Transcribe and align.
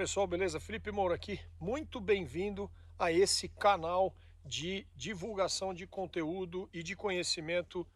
pessoal, 0.00 0.26
beleza? 0.26 0.58
Felipe 0.58 0.90
Moura 0.90 1.14
aqui. 1.14 1.38
Muito 1.60 2.00
bem-vindo 2.00 2.70
a 2.98 3.12
esse 3.12 3.50
canal 3.50 4.16
de 4.42 4.86
divulgação 4.96 5.74
de 5.74 5.86
conteúdo 5.86 6.70
e 6.72 6.82
de 6.82 6.96
conhecimento 6.96 7.86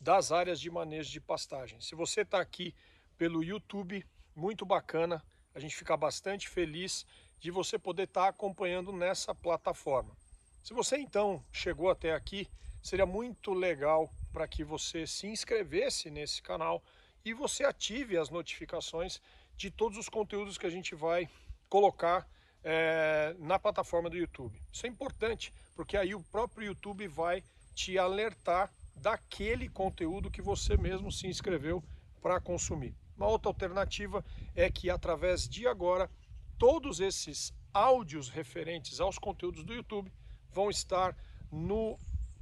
das 0.00 0.32
áreas 0.32 0.58
de 0.58 0.70
manejo 0.70 1.10
de 1.10 1.20
pastagem. 1.20 1.78
Se 1.78 1.94
você 1.94 2.22
está 2.22 2.40
aqui 2.40 2.74
pelo 3.18 3.44
YouTube, 3.44 4.02
muito 4.34 4.64
bacana, 4.64 5.22
a 5.54 5.60
gente 5.60 5.76
fica 5.76 5.94
bastante 5.98 6.48
feliz 6.48 7.04
de 7.38 7.50
você 7.50 7.78
poder 7.78 8.04
estar 8.04 8.22
tá 8.22 8.28
acompanhando 8.28 8.90
nessa 8.90 9.34
plataforma. 9.34 10.16
Se 10.64 10.72
você 10.72 10.96
então 10.96 11.44
chegou 11.52 11.90
até 11.90 12.14
aqui, 12.14 12.48
seria 12.82 13.04
muito 13.04 13.52
legal 13.52 14.10
para 14.32 14.48
que 14.48 14.64
você 14.64 15.06
se 15.06 15.26
inscrevesse 15.26 16.10
nesse 16.10 16.40
canal 16.40 16.82
e 17.22 17.34
você 17.34 17.64
ative 17.64 18.16
as 18.16 18.30
notificações 18.30 19.20
de 19.58 19.70
todos 19.70 19.98
os 19.98 20.08
conteúdos 20.08 20.56
que 20.56 20.64
a 20.64 20.70
gente 20.70 20.94
vai 20.94 21.28
colocar 21.70 22.28
é, 22.62 23.34
na 23.38 23.58
plataforma 23.58 24.10
do 24.10 24.16
YouTube. 24.16 24.60
Isso 24.70 24.84
é 24.84 24.88
importante, 24.88 25.54
porque 25.74 25.96
aí 25.96 26.14
o 26.14 26.22
próprio 26.24 26.66
YouTube 26.66 27.06
vai 27.08 27.42
te 27.74 27.96
alertar 27.96 28.70
daquele 28.94 29.68
conteúdo 29.68 30.30
que 30.30 30.42
você 30.42 30.76
mesmo 30.76 31.10
se 31.10 31.26
inscreveu 31.26 31.82
para 32.20 32.38
consumir. 32.38 32.94
Uma 33.16 33.28
outra 33.28 33.48
alternativa 33.48 34.22
é 34.54 34.70
que 34.70 34.90
através 34.90 35.48
de 35.48 35.66
agora, 35.66 36.10
todos 36.58 37.00
esses 37.00 37.54
áudios 37.72 38.28
referentes 38.28 39.00
aos 39.00 39.18
conteúdos 39.18 39.64
do 39.64 39.72
YouTube 39.72 40.12
vão 40.52 40.68
estar 40.68 41.16
no 41.50 41.98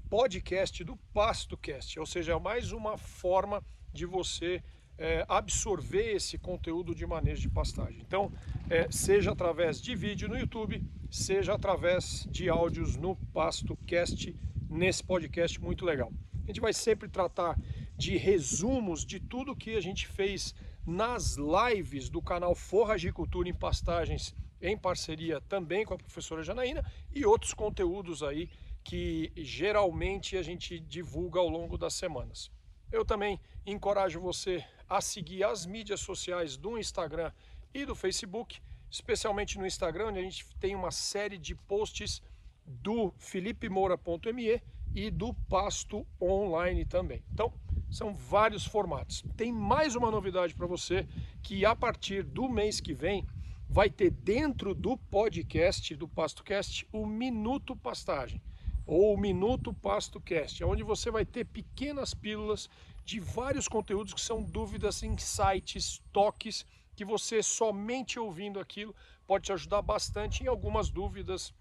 podcast 0.09 0.83
do 0.83 0.97
PastoCast, 1.13 2.01
ou 2.01 2.07
seja, 2.07 2.33
é 2.33 2.39
mais 2.41 2.73
uma 2.73 2.97
forma 2.97 3.63
de 3.93 4.07
você 4.07 4.63
é, 4.99 5.25
absorver 5.29 6.17
esse 6.17 6.37
conteúdo 6.37 6.95
de 6.95 7.07
manejo 7.07 7.41
de 7.41 7.49
pastagem. 7.49 8.03
Então, 8.05 8.33
é, 8.69 8.91
seja 8.91 9.31
através 9.31 9.81
de 9.81 9.95
vídeo 9.95 10.29
no 10.29 10.37
YouTube, 10.37 10.83
seja 11.11 11.55
através 11.55 12.27
de 12.31 12.49
áudios 12.49 12.97
no 12.97 13.17
PastoCast, 13.33 14.35
nesse 14.69 15.03
podcast 15.03 15.61
muito 15.61 15.85
legal. 15.85 16.13
A 16.45 16.47
gente 16.49 16.61
vai 16.61 16.73
sempre 16.73 17.09
tratar 17.09 17.59
de 17.97 18.17
resumos 18.17 19.05
de 19.05 19.21
tudo 19.21 19.57
que 19.57 19.77
a 19.77 19.81
gente 19.81 20.07
fez 20.07 20.55
nas 20.87 21.37
lives 21.37 22.09
do 22.09 22.21
canal 22.21 22.55
Forragicultura 22.55 23.49
em 23.49 23.55
Pastagens, 23.55 24.35
em 24.61 24.77
parceria 24.77 25.41
também 25.43 25.85
com 25.85 25.95
a 25.95 25.99
professora 25.99 26.43
Janaína, 26.43 26.85
e 27.13 27.25
outros 27.25 27.55
conteúdos 27.55 28.23
aí 28.23 28.51
que 28.83 29.31
geralmente 29.37 30.37
a 30.37 30.43
gente 30.43 30.81
divulga 30.81 31.39
ao 31.39 31.49
longo 31.49 31.77
das 31.77 31.95
semanas. 31.95 32.51
Eu 32.91 33.05
também 33.05 33.39
encorajo 33.67 34.21
você 34.21 34.65
a 34.89 35.01
seguir 35.01 35.45
as 35.45 35.67
mídias 35.67 36.01
sociais 36.01 36.57
do 36.57 36.79
Instagram 36.79 37.31
e 37.75 37.85
do 37.85 37.95
Facebook, 37.95 38.61
especialmente 38.91 39.59
no 39.59 39.67
Instagram, 39.67 40.07
onde 40.09 40.19
a 40.19 40.23
gente 40.23 40.47
tem 40.57 40.75
uma 40.75 40.91
série 40.91 41.37
de 41.37 41.55
posts 41.55 42.23
do 42.65 43.13
felipemoura.me 43.19 44.63
e 44.95 45.11
do 45.11 45.35
Pasto 45.35 46.07
Online 46.21 46.87
também. 46.87 47.23
Então, 47.33 47.53
são 47.91 48.15
vários 48.15 48.65
formatos. 48.65 49.23
Tem 49.37 49.53
mais 49.53 49.95
uma 49.95 50.11
novidade 50.11 50.55
para 50.55 50.67
você 50.67 51.07
que 51.43 51.67
a 51.67 51.77
partir 51.77 52.23
do 52.23 52.49
mês 52.49 52.81
que 52.81 52.95
vem 52.95 53.27
vai 53.69 53.91
ter 53.91 54.11
dentro 54.11 54.75
do 54.75 54.97
podcast 54.97 55.95
do 55.95 56.09
PastoCast 56.09 56.89
o 56.91 57.05
Minuto 57.05 57.77
Pastagem 57.77 58.41
ou 58.89 59.13
o 59.13 59.19
Minuto 59.19 59.75
PastoCast, 59.75 60.65
onde 60.65 60.83
você 60.83 61.11
vai 61.11 61.27
ter 61.27 61.45
pequenas 61.45 62.15
pílulas 62.15 62.71
de 63.05 63.21
vários 63.21 63.69
conteúdos 63.69 64.15
que 64.15 64.21
são 64.21 64.43
dúvidas, 64.43 65.03
insights, 65.03 66.03
toques, 66.11 66.65
que 66.97 67.05
você 67.05 67.43
somente 67.43 68.19
ouvindo 68.19 68.59
aquilo 68.59 68.97
pode 69.27 69.45
te 69.45 69.53
ajudar 69.53 69.83
bastante 69.83 70.43
em 70.43 70.47
algumas 70.47 70.89
dúvidas, 70.89 71.53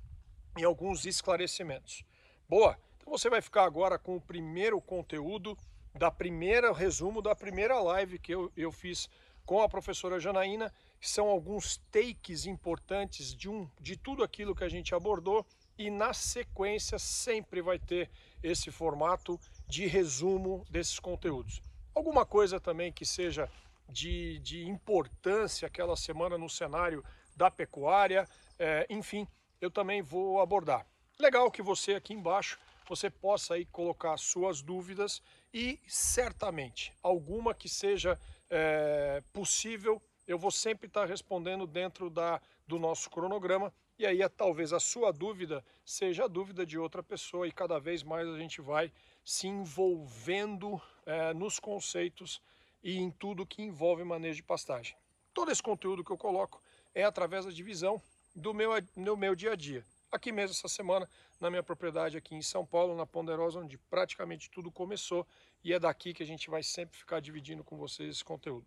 em 0.57 0.63
alguns 0.63 1.05
esclarecimentos. 1.05 2.05
Boa, 2.47 2.79
então 2.95 3.11
você 3.11 3.29
vai 3.29 3.41
ficar 3.41 3.65
agora 3.65 3.99
com 3.99 4.15
o 4.15 4.21
primeiro 4.21 4.79
conteúdo 4.79 5.57
da 5.93 6.09
primeira 6.09 6.71
resumo 6.71 7.21
da 7.21 7.35
primeira 7.35 7.77
live 7.81 8.19
que 8.19 8.33
eu, 8.33 8.49
eu 8.55 8.71
fiz 8.71 9.09
com 9.45 9.61
a 9.61 9.67
professora 9.67 10.17
Janaína, 10.17 10.73
que 10.99 11.09
são 11.09 11.27
alguns 11.27 11.75
takes 11.91 12.45
importantes 12.45 13.35
de, 13.35 13.49
um, 13.49 13.69
de 13.81 13.97
tudo 13.97 14.23
aquilo 14.23 14.55
que 14.55 14.63
a 14.63 14.69
gente 14.69 14.95
abordou 14.95 15.45
e 15.77 15.89
na 15.89 16.13
sequência 16.13 16.97
sempre 16.97 17.61
vai 17.61 17.77
ter 17.77 18.09
esse 18.41 18.71
formato 18.71 19.39
de 19.67 19.85
resumo 19.85 20.65
desses 20.69 20.99
conteúdos. 20.99 21.61
Alguma 21.93 22.25
coisa 22.25 22.59
também 22.59 22.91
que 22.91 23.05
seja 23.05 23.49
de, 23.89 24.39
de 24.39 24.67
importância 24.67 25.67
aquela 25.67 25.95
semana 25.95 26.37
no 26.37 26.49
cenário 26.49 27.03
da 27.35 27.49
pecuária, 27.49 28.27
é, 28.59 28.85
enfim, 28.89 29.27
eu 29.61 29.71
também 29.71 30.01
vou 30.01 30.39
abordar. 30.39 30.85
Legal 31.19 31.49
que 31.51 31.61
você 31.61 31.95
aqui 31.95 32.13
embaixo 32.13 32.59
você 32.87 33.09
possa 33.09 33.55
aí 33.55 33.65
colocar 33.65 34.15
suas 34.17 34.61
dúvidas 34.61 35.21
e 35.53 35.79
certamente 35.87 36.93
alguma 37.03 37.53
que 37.53 37.67
seja 37.67 38.17
é, 38.49 39.21
possível 39.33 40.01
eu 40.27 40.37
vou 40.37 40.51
sempre 40.51 40.87
estar 40.87 41.05
respondendo 41.05 41.65
dentro 41.65 42.09
da, 42.09 42.41
do 42.67 42.77
nosso 42.77 43.09
cronograma 43.09 43.73
e 43.99 44.05
aí 44.05 44.19
talvez 44.29 44.73
a 44.73 44.79
sua 44.79 45.11
dúvida 45.11 45.63
seja 45.83 46.25
a 46.25 46.27
dúvida 46.27 46.65
de 46.65 46.77
outra 46.77 47.01
pessoa 47.01 47.47
e 47.47 47.51
cada 47.51 47.79
vez 47.79 48.03
mais 48.03 48.27
a 48.27 48.37
gente 48.37 48.61
vai 48.61 48.91
se 49.23 49.47
envolvendo 49.47 50.81
é, 51.05 51.33
nos 51.33 51.59
conceitos 51.59 52.41
e 52.83 52.97
em 52.97 53.09
tudo 53.09 53.45
que 53.45 53.61
envolve 53.61 54.03
manejo 54.03 54.37
de 54.37 54.43
pastagem. 54.43 54.95
Todo 55.33 55.51
esse 55.51 55.63
conteúdo 55.63 56.03
que 56.03 56.11
eu 56.11 56.17
coloco 56.17 56.61
é 56.93 57.03
através 57.03 57.45
da 57.45 57.51
divisão 57.51 58.01
do 58.35 58.53
meu, 58.53 58.71
do 58.95 59.17
meu 59.17 59.35
dia 59.35 59.53
a 59.53 59.55
dia. 59.55 59.83
Aqui 60.11 60.31
mesmo 60.31 60.55
essa 60.55 60.67
semana, 60.67 61.09
na 61.39 61.49
minha 61.49 61.63
propriedade 61.63 62.15
aqui 62.15 62.33
em 62.33 62.41
São 62.41 62.65
Paulo, 62.65 62.95
na 62.95 63.05
Ponderosa, 63.05 63.59
onde 63.59 63.77
praticamente 63.77 64.49
tudo 64.49 64.71
começou, 64.71 65.27
e 65.63 65.73
é 65.73 65.79
daqui 65.79 66.13
que 66.13 66.23
a 66.23 66.25
gente 66.25 66.49
vai 66.49 66.63
sempre 66.63 66.97
ficar 66.97 67.19
dividindo 67.19 67.63
com 67.63 67.75
vocês 67.75 68.09
esse 68.09 68.23
conteúdo. 68.23 68.65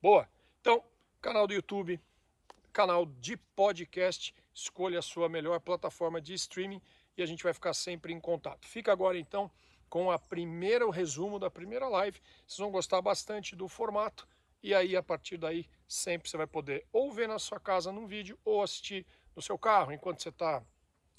Boa! 0.00 0.28
Então, 0.60 0.84
canal 1.20 1.46
do 1.46 1.54
YouTube, 1.54 2.00
canal 2.78 3.06
de 3.06 3.36
podcast, 3.36 4.32
escolha 4.54 5.00
a 5.00 5.02
sua 5.02 5.28
melhor 5.28 5.58
plataforma 5.58 6.20
de 6.20 6.32
streaming 6.34 6.80
e 7.16 7.22
a 7.24 7.26
gente 7.26 7.42
vai 7.42 7.52
ficar 7.52 7.74
sempre 7.74 8.12
em 8.12 8.20
contato. 8.20 8.68
Fica 8.68 8.92
agora 8.92 9.18
então 9.18 9.50
com 9.88 10.12
a 10.12 10.16
primeira 10.16 10.86
o 10.86 10.90
resumo 10.90 11.40
da 11.40 11.50
primeira 11.50 11.88
live. 11.88 12.20
Vocês 12.46 12.60
vão 12.60 12.70
gostar 12.70 13.02
bastante 13.02 13.56
do 13.56 13.66
formato 13.66 14.28
e 14.62 14.72
aí 14.72 14.94
a 14.94 15.02
partir 15.02 15.38
daí 15.38 15.68
sempre 15.88 16.30
você 16.30 16.36
vai 16.36 16.46
poder 16.46 16.86
ou 16.92 17.10
ver 17.10 17.26
na 17.26 17.40
sua 17.40 17.58
casa 17.58 17.90
num 17.90 18.06
vídeo 18.06 18.38
ou 18.44 18.62
assistir 18.62 19.04
no 19.34 19.42
seu 19.42 19.58
carro 19.58 19.90
enquanto 19.90 20.22
você 20.22 20.28
está 20.28 20.62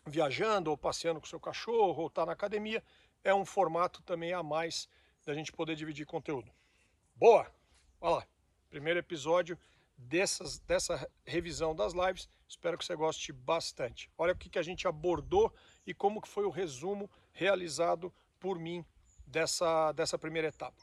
viajando 0.07 0.71
ou 0.71 0.77
passeando 0.77 1.19
com 1.19 1.27
seu 1.27 1.41
cachorro 1.41 2.03
ou 2.03 2.07
está 2.07 2.25
na 2.25 2.31
academia. 2.31 2.81
É 3.21 3.35
um 3.35 3.43
formato 3.43 4.01
também 4.03 4.31
a 4.31 4.41
mais 4.41 4.87
da 5.25 5.33
gente 5.33 5.51
poder 5.51 5.75
dividir 5.75 6.05
conteúdo. 6.05 6.49
Boa! 7.17 7.53
Olha 7.99 8.15
lá, 8.15 8.27
primeiro 8.69 8.97
episódio 8.97 9.59
dessas, 9.99 10.59
dessa 10.59 11.09
revisão 11.25 11.75
das 11.75 11.93
lives. 11.93 12.29
Espero 12.47 12.77
que 12.77 12.85
você 12.85 12.95
goste 12.95 13.31
bastante. 13.31 14.09
Olha 14.17 14.33
o 14.33 14.37
que, 14.37 14.49
que 14.49 14.57
a 14.59 14.63
gente 14.63 14.87
abordou 14.87 15.53
e 15.85 15.93
como 15.93 16.21
que 16.21 16.27
foi 16.27 16.45
o 16.45 16.49
resumo 16.49 17.09
realizado 17.31 18.13
por 18.39 18.57
mim 18.57 18.85
dessa, 19.27 19.91
dessa 19.91 20.17
primeira 20.17 20.47
etapa. 20.47 20.81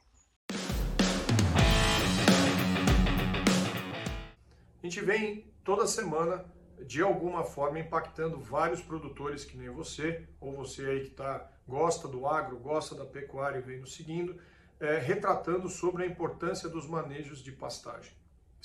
A 4.83 4.87
gente 4.87 5.01
vem 5.01 5.53
toda 5.65 5.87
semana, 5.87 6.45
de 6.87 7.03
alguma 7.03 7.43
forma, 7.43 7.81
impactando 7.81 8.39
vários 8.39 8.81
produtores 8.81 9.45
que 9.45 9.57
nem 9.57 9.69
você, 9.69 10.29
ou 10.39 10.53
você 10.53 10.87
aí 10.87 11.01
que 11.05 11.11
tá, 11.11 11.51
gosta 11.67 12.07
do 12.07 12.27
agro, 12.27 12.59
gosta 12.59 12.95
da 12.95 13.05
pecuária 13.05 13.59
e 13.59 13.63
vem 13.63 13.81
nos 13.81 13.95
seguindo, 13.95 14.41
é, 14.79 14.99
retratando 14.99 15.69
sobre 15.69 16.05
a 16.05 16.07
importância 16.07 16.69
dos 16.69 16.87
manejos 16.87 17.43
de 17.43 17.51
pastagem. 17.51 18.13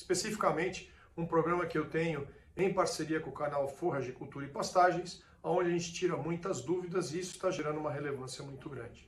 Especificamente, 0.02 0.92
um 1.16 1.28
programa 1.28 1.68
que 1.68 1.78
eu 1.78 1.88
tenho 1.88 2.28
em 2.58 2.74
parceria 2.74 3.20
com 3.20 3.30
o 3.30 3.34
canal 3.34 3.68
Forragicultura 3.68 4.46
e 4.46 4.50
Pastagens, 4.50 5.24
onde 5.44 5.70
a 5.70 5.72
gente 5.74 5.94
tira 5.94 6.18
muitas 6.18 6.62
dúvidas 6.62 7.14
e 7.14 7.20
isso 7.20 7.36
está 7.36 7.52
gerando 7.52 7.80
uma 7.80 7.92
relevância 7.92 8.44
muito 8.44 8.68
grande. 8.68 9.08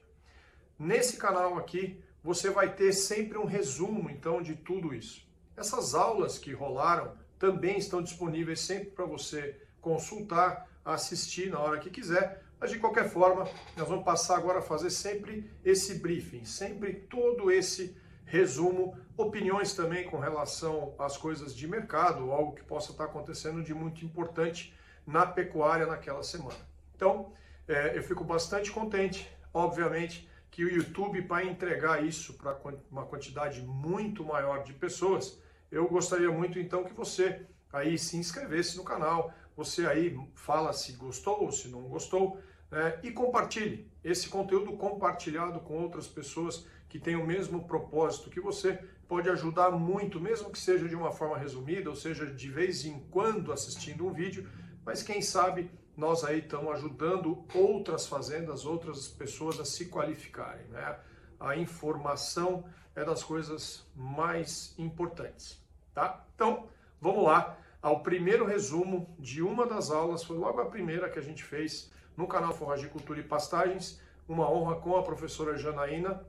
Nesse 0.77 1.17
canal 1.17 1.57
aqui, 1.57 1.99
você 2.23 2.51
vai 2.51 2.73
ter 2.75 2.93
sempre 2.93 3.39
um 3.39 3.45
resumo, 3.45 4.09
então, 4.09 4.41
de 4.41 4.55
tudo 4.55 4.93
isso. 4.93 5.27
Essas 5.57 5.95
aulas 5.95 6.37
que 6.37 6.53
rolaram 6.53 7.17
também 7.39 7.77
estão 7.77 8.01
disponíveis 8.01 8.59
sempre 8.59 8.91
para 8.91 9.05
você 9.05 9.59
consultar, 9.81 10.69
assistir 10.85 11.49
na 11.49 11.59
hora 11.59 11.79
que 11.79 11.89
quiser, 11.89 12.43
mas 12.59 12.71
de 12.71 12.79
qualquer 12.79 13.09
forma, 13.09 13.49
nós 13.75 13.87
vamos 13.87 14.05
passar 14.05 14.37
agora 14.37 14.59
a 14.59 14.61
fazer 14.61 14.91
sempre 14.91 15.49
esse 15.65 15.95
briefing, 15.95 16.45
sempre 16.45 16.93
todo 16.93 17.51
esse 17.51 17.97
resumo, 18.25 18.97
opiniões 19.17 19.73
também 19.73 20.05
com 20.05 20.17
relação 20.17 20.95
às 20.97 21.17
coisas 21.17 21.55
de 21.55 21.67
mercado, 21.67 22.31
algo 22.31 22.55
que 22.55 22.63
possa 22.63 22.91
estar 22.91 23.05
acontecendo 23.05 23.63
de 23.63 23.73
muito 23.73 24.03
importante 24.03 24.73
na 25.05 25.25
pecuária 25.25 25.85
naquela 25.85 26.23
semana. 26.23 26.57
Então, 26.95 27.33
é, 27.67 27.97
eu 27.97 28.03
fico 28.03 28.23
bastante 28.23 28.71
contente, 28.71 29.29
obviamente, 29.53 30.29
que 30.49 30.63
o 30.63 30.69
YouTube, 30.69 31.21
para 31.23 31.43
entregar 31.43 32.03
isso 32.03 32.35
para 32.35 32.57
uma 32.91 33.05
quantidade 33.05 33.61
muito 33.61 34.23
maior 34.23 34.63
de 34.63 34.73
pessoas, 34.73 35.41
eu 35.71 35.87
gostaria 35.87 36.31
muito 36.31 36.59
então 36.59 36.83
que 36.83 36.93
você 36.93 37.47
aí 37.71 37.97
se 37.97 38.17
inscrever-se 38.17 38.77
no 38.77 38.83
canal, 38.83 39.33
você 39.55 39.87
aí 39.87 40.15
fala 40.35 40.71
se 40.71 40.93
gostou 40.93 41.43
ou 41.43 41.51
se 41.51 41.67
não 41.69 41.81
gostou, 41.83 42.39
né? 42.69 42.99
e 43.01 43.11
compartilhe 43.11 43.91
esse 44.03 44.29
conteúdo 44.29 44.73
compartilhado 44.73 45.59
com 45.61 45.81
outras 45.81 46.07
pessoas 46.07 46.67
que 46.93 46.99
têm 46.99 47.15
o 47.15 47.25
mesmo 47.25 47.63
propósito 47.63 48.29
que 48.29 48.39
você, 48.39 48.79
pode 49.07 49.27
ajudar 49.27 49.71
muito, 49.71 50.21
mesmo 50.21 50.51
que 50.51 50.59
seja 50.59 50.87
de 50.87 50.95
uma 50.95 51.11
forma 51.11 51.35
resumida, 51.35 51.89
ou 51.89 51.95
seja, 51.95 52.27
de 52.27 52.47
vez 52.51 52.85
em 52.85 52.99
quando 53.09 53.51
assistindo 53.51 54.05
um 54.05 54.13
vídeo, 54.13 54.47
mas 54.85 55.01
quem 55.01 55.19
sabe 55.19 55.71
nós 55.97 56.23
aí 56.23 56.37
estamos 56.37 56.71
ajudando 56.75 57.43
outras 57.55 58.05
fazendas, 58.05 58.63
outras 58.63 59.07
pessoas 59.07 59.59
a 59.59 59.65
se 59.65 59.85
qualificarem. 59.85 60.67
Né? 60.67 60.95
A 61.39 61.57
informação 61.57 62.63
é 62.95 63.03
das 63.03 63.23
coisas 63.23 63.83
mais 63.95 64.75
importantes. 64.77 65.59
Tá? 65.95 66.23
Então, 66.35 66.67
vamos 67.01 67.23
lá 67.23 67.57
ao 67.81 68.03
primeiro 68.03 68.45
resumo 68.45 69.15
de 69.17 69.41
uma 69.41 69.65
das 69.65 69.89
aulas, 69.89 70.23
foi 70.23 70.37
logo 70.37 70.61
a 70.61 70.67
primeira 70.67 71.09
que 71.09 71.17
a 71.17 71.23
gente 71.23 71.43
fez 71.43 71.91
no 72.15 72.27
canal 72.27 72.53
Forragicultura 72.53 73.19
e 73.19 73.23
Pastagens, 73.23 73.99
uma 74.27 74.47
honra 74.47 74.75
com 74.75 74.95
a 74.95 75.01
professora 75.01 75.57
Janaína, 75.57 76.23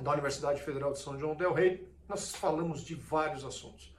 da 0.00 0.12
Universidade 0.12 0.62
Federal 0.62 0.92
de 0.92 0.98
São 0.98 1.18
João 1.18 1.34
del 1.34 1.52
Rei. 1.52 1.88
Nós 2.08 2.34
falamos 2.34 2.82
de 2.82 2.94
vários 2.94 3.44
assuntos. 3.44 3.94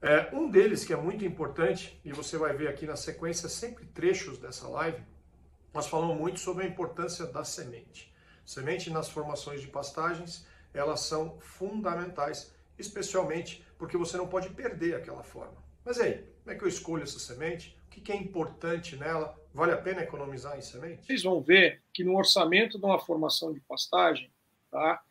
É, 0.00 0.28
um 0.32 0.48
deles 0.48 0.84
que 0.84 0.92
é 0.92 0.96
muito 0.96 1.24
importante, 1.24 2.00
e 2.04 2.12
você 2.12 2.36
vai 2.36 2.56
ver 2.56 2.68
aqui 2.68 2.86
na 2.86 2.96
sequência 2.96 3.48
sempre 3.48 3.84
trechos 3.86 4.38
dessa 4.38 4.68
live, 4.68 5.02
nós 5.74 5.86
falamos 5.86 6.16
muito 6.16 6.38
sobre 6.38 6.64
a 6.64 6.68
importância 6.68 7.26
da 7.26 7.42
semente. 7.44 8.12
Semente 8.44 8.90
nas 8.90 9.08
formações 9.08 9.60
de 9.60 9.66
pastagens, 9.66 10.46
elas 10.72 11.00
são 11.00 11.38
fundamentais, 11.40 12.54
especialmente 12.78 13.64
porque 13.76 13.96
você 13.96 14.16
não 14.16 14.28
pode 14.28 14.50
perder 14.50 14.94
aquela 14.94 15.22
forma. 15.22 15.56
Mas 15.84 15.98
aí, 15.98 16.24
como 16.42 16.54
é 16.54 16.58
que 16.58 16.64
eu 16.64 16.68
escolho 16.68 17.02
essa 17.02 17.18
semente? 17.18 17.76
O 17.86 17.90
que 17.90 18.12
é 18.12 18.16
importante 18.16 18.96
nela? 18.96 19.36
Vale 19.52 19.72
a 19.72 19.76
pena 19.76 20.02
economizar 20.02 20.56
em 20.56 20.62
semente? 20.62 21.04
Vocês 21.04 21.24
vão 21.24 21.40
ver 21.42 21.82
que 21.92 22.04
no 22.04 22.16
orçamento 22.16 22.78
de 22.78 22.84
uma 22.84 22.98
formação 22.98 23.52
de 23.52 23.60
pastagem, 23.60 24.30
tá, 24.70 25.02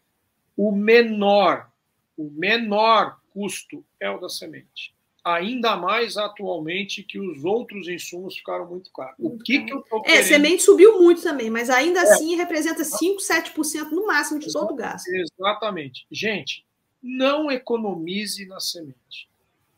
o 0.58 0.72
menor, 0.72 1.70
o 2.18 2.30
menor 2.32 3.20
custo 3.32 3.86
é 4.00 4.10
o 4.10 4.20
da 4.20 4.28
semente. 4.28 4.96
Ainda 5.24 5.76
mais 5.76 6.18
atualmente 6.18 7.04
que 7.04 7.20
os 7.20 7.44
outros 7.44 7.88
insumos 7.88 8.38
ficaram 8.38 8.66
muito 8.66 8.90
caros. 8.92 9.16
O 9.20 9.38
que, 9.38 9.60
que 9.60 9.74
eu 9.74 9.84
É, 10.06 10.24
semente 10.24 10.64
subiu 10.64 11.00
muito 11.02 11.22
também, 11.22 11.50
mas 11.50 11.70
ainda 11.70 12.00
é. 12.00 12.04
assim 12.04 12.36
representa 12.36 12.84
5, 12.84 13.22
7% 13.22 13.92
no 13.92 14.08
máximo 14.08 14.40
de 14.40 14.52
todo 14.52 14.72
o 14.72 14.76
gasto. 14.76 15.08
Exatamente. 15.10 16.08
Gente, 16.10 16.66
não 17.04 17.52
economize 17.52 18.46
na 18.48 18.60
semente. 18.60 19.30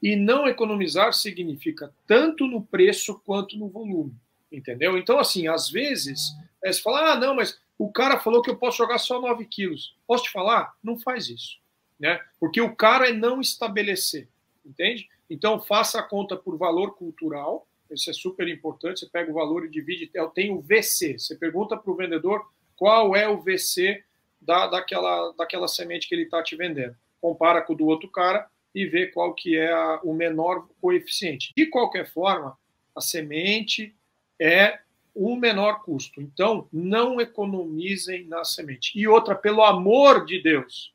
E 0.02 0.16
não 0.16 0.48
economizar 0.48 1.14
significa 1.14 1.92
tanto 2.08 2.48
no 2.48 2.62
preço 2.62 3.20
quanto 3.26 3.58
no 3.58 3.68
volume. 3.68 4.14
Entendeu? 4.52 4.98
Então, 4.98 5.20
assim, 5.20 5.48
às 5.48 5.70
vezes, 5.70 6.32
é, 6.64 6.72
você 6.72 6.82
fala, 6.82 7.14
ah, 7.14 7.16
não, 7.16 7.36
mas 7.36 7.60
o 7.80 7.92
cara 7.92 8.20
falou 8.20 8.44
que 8.44 8.50
eu 8.52 8.58
posso 8.58 8.78
jogar 8.78 9.00
só 9.00 9.20
9 9.20 9.46
quilos. 9.46 9.96
Posso 10.06 10.26
te 10.26 10.32
falar? 10.32 10.76
Não 10.84 11.00
faz 11.00 11.30
isso 11.30 11.58
né? 12.00 12.20
Porque 12.40 12.62
o 12.62 12.76
cara 12.76 13.10
é 13.10 13.14
não 13.14 13.42
estabelecer, 13.42 14.30
entende? 14.66 15.10
Então 15.30 15.60
faça 15.60 16.00
a 16.00 16.04
conta 16.04 16.36
por 16.38 16.58
valor 16.58 16.96
cultural, 16.96 17.68
isso 17.92 18.10
é 18.10 18.14
super 18.14 18.48
importante. 18.48 19.02
Você 19.02 19.08
pega 19.08 19.30
o 19.30 19.34
valor 19.34 19.66
e 19.66 19.70
divide. 19.70 20.10
Eu 20.14 20.28
tenho 20.28 20.56
o 20.56 20.62
VC. 20.62 21.18
Você 21.18 21.36
pergunta 21.36 21.76
para 21.76 21.92
o 21.92 21.96
vendedor 21.96 22.48
qual 22.76 23.16
é 23.16 23.28
o 23.28 23.42
VC 23.42 24.04
da, 24.40 24.68
daquela, 24.68 25.32
daquela 25.32 25.68
semente 25.68 26.08
que 26.08 26.14
ele 26.14 26.24
está 26.24 26.42
te 26.44 26.56
vendendo. 26.56 26.96
Compara 27.20 27.64
com 27.64 27.74
o 27.74 27.76
do 27.76 27.88
outro 27.88 28.08
cara 28.08 28.48
e 28.76 28.86
vê 28.86 29.08
qual 29.08 29.34
que 29.34 29.58
é 29.58 29.72
a, 29.72 30.00
o 30.04 30.14
menor 30.14 30.68
coeficiente. 30.80 31.52
De 31.58 31.66
qualquer 31.66 32.08
forma, 32.12 32.56
a 32.96 33.02
semente 33.02 33.96
é 34.40 34.80
o 35.14 35.36
menor 35.36 35.84
custo. 35.84 36.22
Então, 36.22 36.68
não 36.72 37.20
economizem 37.20 38.26
na 38.26 38.44
semente. 38.44 38.98
E 38.98 39.08
outra, 39.08 39.36
pelo 39.36 39.64
amor 39.64 40.26
de 40.26 40.42
Deus, 40.42 40.94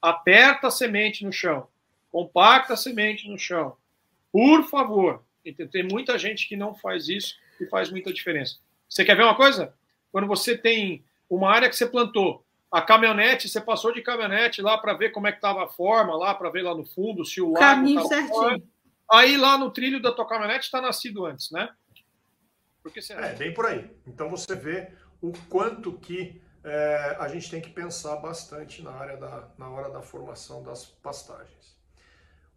aperta 0.00 0.68
a 0.68 0.70
semente 0.70 1.24
no 1.24 1.32
chão, 1.32 1.66
compacta 2.10 2.74
a 2.74 2.76
semente 2.76 3.28
no 3.28 3.38
chão. 3.38 3.76
Por 4.30 4.64
favor. 4.64 5.22
Tem 5.70 5.84
muita 5.84 6.18
gente 6.18 6.48
que 6.48 6.56
não 6.56 6.74
faz 6.74 7.08
isso 7.08 7.36
e 7.60 7.66
faz 7.66 7.90
muita 7.90 8.12
diferença. 8.12 8.56
Você 8.88 9.04
quer 9.04 9.16
ver 9.16 9.22
uma 9.22 9.36
coisa? 9.36 9.72
Quando 10.10 10.26
você 10.26 10.58
tem 10.58 11.04
uma 11.30 11.50
área 11.50 11.68
que 11.68 11.76
você 11.76 11.86
plantou, 11.86 12.44
a 12.70 12.82
caminhonete, 12.82 13.48
você 13.48 13.60
passou 13.60 13.92
de 13.92 14.02
caminhonete 14.02 14.60
lá 14.60 14.76
para 14.76 14.92
ver 14.92 15.10
como 15.10 15.26
é 15.26 15.32
que 15.32 15.38
estava 15.38 15.64
a 15.64 15.68
forma, 15.68 16.16
lá 16.16 16.34
para 16.34 16.50
ver 16.50 16.62
lá 16.62 16.74
no 16.74 16.84
fundo 16.84 17.24
se 17.24 17.40
o 17.40 17.52
Caminho 17.52 18.02
lago 18.02 18.08
certinho. 18.08 18.62
Aí 19.10 19.36
lá 19.36 19.56
no 19.56 19.70
trilho 19.70 20.02
da 20.02 20.10
tua 20.10 20.26
caminhonete 20.26 20.64
está 20.64 20.80
nascido 20.80 21.24
antes, 21.24 21.50
né? 21.52 21.68
Você... 22.94 23.12
É, 23.12 23.34
bem 23.34 23.52
por 23.52 23.66
aí. 23.66 23.90
Então 24.06 24.28
você 24.30 24.54
vê 24.54 24.90
o 25.20 25.32
quanto 25.48 25.92
que 25.98 26.40
é, 26.62 27.16
a 27.18 27.28
gente 27.28 27.50
tem 27.50 27.60
que 27.60 27.70
pensar 27.70 28.16
bastante 28.16 28.82
na, 28.82 28.90
área 28.90 29.16
da, 29.16 29.48
na 29.56 29.68
hora 29.68 29.90
da 29.90 30.02
formação 30.02 30.62
das 30.62 30.84
pastagens. 30.84 31.76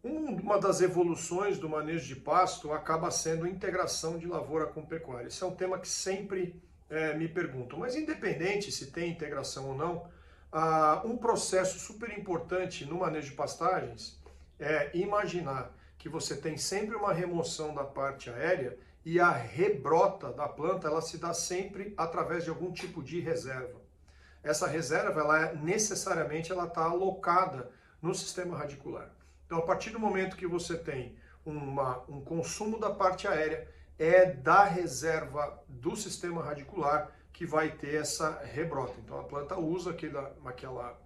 Uma 0.02 0.58
das 0.58 0.80
evoluções 0.80 1.58
do 1.58 1.68
manejo 1.68 2.06
de 2.06 2.16
pasto 2.16 2.72
acaba 2.72 3.10
sendo 3.10 3.44
a 3.44 3.48
integração 3.48 4.18
de 4.18 4.26
lavoura 4.26 4.66
com 4.66 4.84
pecuária. 4.84 5.28
Esse 5.28 5.42
é 5.42 5.46
um 5.46 5.54
tema 5.54 5.78
que 5.78 5.88
sempre 5.88 6.60
é, 6.88 7.14
me 7.14 7.28
perguntam. 7.28 7.78
Mas 7.78 7.94
independente 7.94 8.72
se 8.72 8.90
tem 8.90 9.10
integração 9.10 9.68
ou 9.68 9.74
não, 9.76 10.08
um 11.04 11.16
processo 11.16 11.78
super 11.78 12.10
importante 12.18 12.84
no 12.84 12.98
manejo 12.98 13.30
de 13.30 13.36
pastagens 13.36 14.18
é 14.58 14.90
imaginar 14.94 15.72
que 15.98 16.08
você 16.08 16.36
tem 16.36 16.56
sempre 16.56 16.96
uma 16.96 17.12
remoção 17.12 17.74
da 17.74 17.84
parte 17.84 18.30
aérea 18.30 18.76
e 19.04 19.18
a 19.18 19.30
rebrota 19.30 20.32
da 20.32 20.48
planta 20.48 20.88
ela 20.88 21.00
se 21.00 21.18
dá 21.18 21.32
sempre 21.32 21.94
através 21.96 22.44
de 22.44 22.50
algum 22.50 22.72
tipo 22.72 23.02
de 23.02 23.20
reserva 23.20 23.80
essa 24.42 24.66
reserva, 24.66 25.20
ela 25.20 25.40
é, 25.40 25.54
necessariamente, 25.54 26.50
ela 26.50 26.64
está 26.64 26.84
alocada 26.84 27.70
no 28.00 28.14
sistema 28.14 28.56
radicular. 28.56 29.10
Então, 29.46 29.58
a 29.58 29.62
partir 29.62 29.90
do 29.90 29.98
momento 29.98 30.36
que 30.36 30.46
você 30.46 30.76
tem 30.76 31.16
uma, 31.44 32.02
um 32.08 32.20
consumo 32.20 32.78
da 32.78 32.90
parte 32.90 33.28
aérea, 33.28 33.68
é 33.98 34.26
da 34.26 34.64
reserva 34.64 35.62
do 35.68 35.94
sistema 35.94 36.42
radicular 36.42 37.10
que 37.32 37.44
vai 37.44 37.70
ter 37.70 37.96
essa 37.96 38.40
rebrota. 38.42 38.94
Então, 38.98 39.18
a 39.20 39.24
planta 39.24 39.58
usa 39.58 39.90
aquela, 39.90 40.34
aquela, 40.44 40.98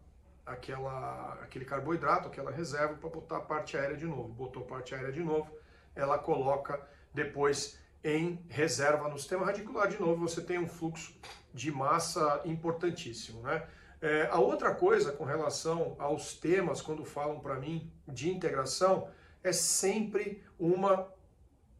aquela, 0.47 1.39
aquele 1.43 1.65
carboidrato, 1.65 2.29
aquela 2.29 2.53
reserva, 2.53 2.95
para 2.95 3.11
botar 3.11 3.39
a 3.39 3.41
parte 3.41 3.77
aérea 3.77 3.97
de 3.97 4.07
novo. 4.07 4.29
Botou 4.29 4.63
a 4.63 4.67
parte 4.67 4.95
aérea 4.95 5.11
de 5.11 5.23
novo, 5.23 5.51
ela 5.95 6.19
coloca 6.19 6.81
depois 7.13 7.79
em 8.05 8.39
reserva 8.51 9.09
no 9.09 9.19
sistema 9.19 9.47
radicular 9.47 9.89
de 9.89 9.99
novo, 9.99 10.29
você 10.29 10.43
tem 10.43 10.59
um 10.59 10.69
fluxo 10.69 11.17
de 11.55 11.73
massa 11.73 12.43
importantíssimo. 12.45 13.41
Né? 13.41 13.67
É, 14.03 14.29
a 14.31 14.39
outra 14.39 14.75
coisa 14.75 15.11
com 15.11 15.25
relação 15.25 15.97
aos 15.99 16.35
temas, 16.35 16.83
quando 16.83 17.03
falam 17.05 17.41
para 17.41 17.59
mim 17.59 17.91
de 18.07 18.31
integração, 18.31 19.09
é 19.43 19.53
sempre 19.53 20.43
uma 20.59 21.09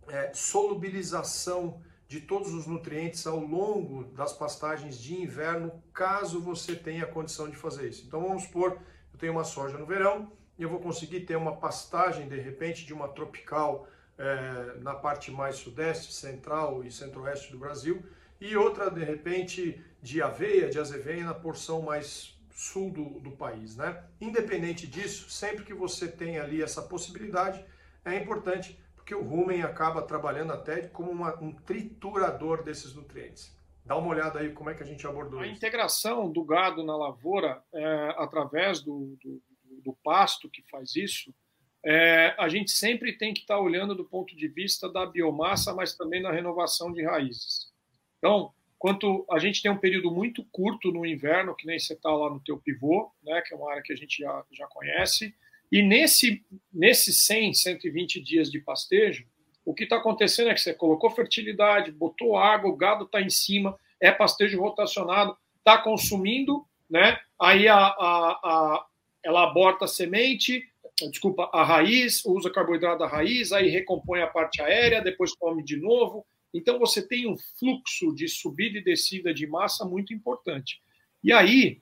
é, 0.09 0.33
solubilização 0.33 1.83
de 2.09 2.21
todos 2.21 2.55
os 2.55 2.67
nutrientes 2.67 3.27
ao 3.27 3.39
longo 3.39 4.05
das 4.05 4.33
pastagens 4.33 4.99
de 4.99 5.21
inverno, 5.21 5.83
caso 5.93 6.41
você 6.41 6.75
tenha 6.75 7.07
condição 7.07 7.51
de 7.51 7.57
fazer 7.57 7.89
isso. 7.89 8.05
Então 8.07 8.23
vamos 8.23 8.45
supor, 8.45 8.79
eu 9.13 9.19
tenho 9.19 9.33
uma 9.33 9.45
soja 9.45 9.77
no 9.77 9.85
verão 9.85 10.33
e 10.59 10.63
eu 10.63 10.69
vou 10.69 10.81
conseguir 10.81 11.21
ter 11.21 11.37
uma 11.37 11.57
pastagem 11.57 12.29
de 12.29 12.39
repente 12.39 12.87
de 12.87 12.95
uma 12.95 13.09
tropical 13.09 13.89
é, 14.19 14.79
na 14.81 14.95
parte 14.95 15.31
mais 15.31 15.57
sudeste, 15.57 16.13
central 16.13 16.85
e 16.85 16.91
centro-oeste 16.91 17.51
do 17.53 17.59
Brasil, 17.59 18.03
e 18.41 18.57
outra, 18.57 18.91
de 18.91 19.03
repente, 19.03 19.83
de 20.03 20.21
aveia, 20.21 20.69
de 20.69 20.79
azeveia 20.79 21.25
na 21.25 21.35
porção 21.35 21.83
mais 21.83 22.39
sul 22.51 22.91
do, 22.91 23.21
do 23.21 23.33
país. 23.33 23.77
Né? 23.77 24.03
Independente 24.21 24.87
disso, 24.87 25.31
sempre 25.31 25.65
que 25.65 25.75
você 25.75 26.09
tem 26.09 26.39
ali 26.39 26.63
essa 26.63 26.83
possibilidade, 26.83 27.65
é 28.05 28.17
importante 28.17 28.79
porque 28.95 29.15
o 29.15 29.23
rumen 29.23 29.63
acaba 29.63 30.01
trabalhando 30.01 30.53
até 30.53 30.89
como 30.89 31.11
uma, 31.11 31.39
um 31.39 31.53
triturador 31.53 32.63
desses 32.63 32.95
nutrientes. 32.95 33.55
Dá 33.85 33.97
uma 33.97 34.09
olhada 34.09 34.39
aí 34.39 34.51
como 34.51 34.71
é 34.71 34.75
que 34.75 34.83
a 34.83 34.87
gente 34.87 35.07
abordou 35.07 35.41
a 35.41 35.43
isso. 35.43 35.53
A 35.53 35.57
integração 35.57 36.33
do 36.33 36.43
gado 36.43 36.83
na 36.83 36.97
lavoura, 36.97 37.63
é, 37.75 38.15
através 38.17 38.81
do, 38.81 39.15
do, 39.23 39.43
do, 39.85 39.93
pasto 40.03 40.49
que 40.49 40.63
faz 40.71 40.97
isso, 40.97 41.35
é, 41.85 42.35
a 42.39 42.49
gente 42.49 42.71
sempre 42.71 43.13
tem 43.13 43.35
que 43.35 43.41
estar 43.41 43.59
olhando 43.59 43.95
do 43.95 44.05
ponto 44.05 44.35
de 44.35 44.49
vista 44.49 44.89
da 44.89 45.05
biomassa, 45.05 45.75
mas 45.75 45.95
também 45.95 46.23
na 46.23 46.33
renovação 46.33 46.93
de 46.93 47.05
raízes. 47.05 47.71
Então, 48.19 48.53
quanto 48.79 49.27
a 49.31 49.39
gente 49.39 49.63
tem 49.63 49.71
um 49.71 49.77
período 49.77 50.11
muito 50.11 50.45
curto 50.51 50.91
no 50.91 51.05
inverno, 51.05 51.55
que 51.55 51.67
nem 51.67 51.79
você 51.79 51.93
está 51.93 52.11
lá 52.11 52.31
no 52.31 52.41
teu 52.41 52.59
pivô, 52.59 53.11
né, 53.23 53.43
que 53.43 53.53
é 53.53 53.57
uma 53.57 53.71
área 53.71 53.83
que 53.83 53.93
a 53.93 53.97
gente 53.97 54.23
já, 54.23 54.45
já 54.51 54.67
conhece, 54.67 55.35
e 55.71 55.83
nesse, 55.83 56.43
nesses 56.73 57.25
100, 57.25 57.55
120 57.55 58.21
dias 58.21 58.51
de 58.51 58.61
pastejo, 58.61 59.27
o 59.65 59.75
que 59.75 59.85
está 59.85 59.97
acontecendo 59.97 60.51
é 60.51 60.55
que 60.55 60.61
você 60.61 60.73
colocou 60.73 61.11
fertilidade, 61.11 61.93
botou 61.93 62.37
água, 62.37 62.71
o 62.71 62.77
gado 62.77 63.05
está 63.05 63.21
em 63.21 63.31
cima, 63.31 63.79
é 64.01 64.11
pastejo 64.11 64.61
rotacionado, 64.61 65.37
está 65.59 65.79
consumindo, 65.79 66.67
né? 66.89 67.19
aí 67.41 67.67
a, 67.67 67.77
a, 67.77 68.41
a, 68.45 68.87
ela 69.23 69.45
aborta 69.45 69.87
a 69.87 69.89
semente, 69.89 70.63
desculpa, 71.11 71.51
a 71.53 71.65
raiz, 71.65 72.25
usa 72.25 72.51
carboidrato 72.51 73.01
da 73.01 73.09
raiz, 73.09 73.53
aí 73.53 73.69
recompõe 73.69 74.23
a 74.23 74.27
parte 74.27 74.63
aérea, 74.63 75.03
depois 75.03 75.35
come 75.35 75.63
de 75.63 75.77
novo. 75.77 76.25
Então 76.53 76.79
você 76.79 77.07
tem 77.07 77.29
um 77.29 77.37
fluxo 77.59 78.15
de 78.15 78.29
subida 78.29 78.79
e 78.79 78.85
descida 78.85 79.35
de 79.35 79.47
massa 79.47 79.85
muito 79.85 80.15
importante. 80.15 80.81
E 81.23 81.33
aí, 81.33 81.81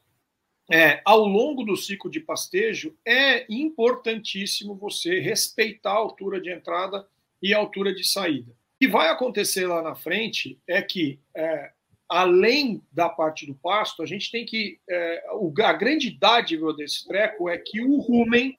é, 0.71 1.02
ao 1.04 1.26
longo 1.26 1.62
do 1.62 1.76
ciclo 1.76 2.11
de 2.11 2.21
pastejo, 2.21 2.97
é 3.07 3.45
importantíssimo 3.52 4.75
você 4.75 5.21
respeitar 5.21 5.92
a 5.92 5.97
altura 5.97 6.40
de 6.40 6.50
entrada 6.50 7.07
e 7.42 7.52
a 7.52 7.59
altura 7.59 7.95
de 7.95 8.04
saída. 8.04 8.52
O 8.52 8.57
que 8.81 8.88
vai 8.88 9.09
acontecer 9.09 9.66
lá 9.66 9.83
na 9.83 9.95
frente 9.95 10.59
é 10.66 10.81
que, 10.81 11.21
é, 11.37 11.73
além 12.09 12.83
da 12.90 13.09
parte 13.09 13.45
do 13.45 13.54
pasto, 13.54 14.02
a 14.02 14.07
gente 14.07 14.31
tem 14.31 14.47
que. 14.47 14.81
É, 14.88 15.23
a 15.62 15.73
grande 15.73 16.11
dádiva 16.11 16.73
desse 16.73 17.07
treco 17.07 17.49
é 17.49 17.59
que 17.59 17.81
o 17.83 17.99
rumen 18.00 18.57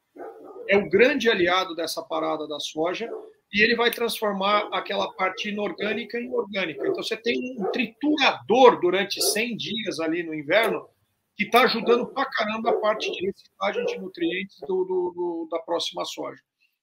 é 0.67 0.77
o 0.77 0.89
grande 0.89 1.29
aliado 1.29 1.75
dessa 1.75 2.01
parada 2.01 2.47
da 2.47 2.59
soja 2.59 3.09
e 3.51 3.61
ele 3.61 3.75
vai 3.75 3.91
transformar 3.91 4.69
aquela 4.71 5.11
parte 5.13 5.49
inorgânica 5.49 6.19
em 6.19 6.29
orgânica. 6.33 6.81
Então, 6.87 7.03
você 7.03 7.15
tem 7.15 7.55
um 7.59 7.71
triturador 7.71 8.79
durante 8.79 9.21
100 9.21 9.55
dias 9.55 9.99
ali 9.99 10.23
no 10.23 10.33
inverno 10.33 10.87
que 11.35 11.45
está 11.45 11.63
ajudando 11.63 12.07
pra 12.07 12.25
caramba 12.25 12.71
a 12.71 12.79
parte 12.79 13.11
de 13.11 13.25
reciclagem 13.25 13.85
de 13.85 13.97
nutrientes 13.99 14.59
do, 14.61 14.83
do, 14.83 15.13
do 15.15 15.47
da 15.51 15.59
próxima 15.59 16.03
soja. 16.05 16.41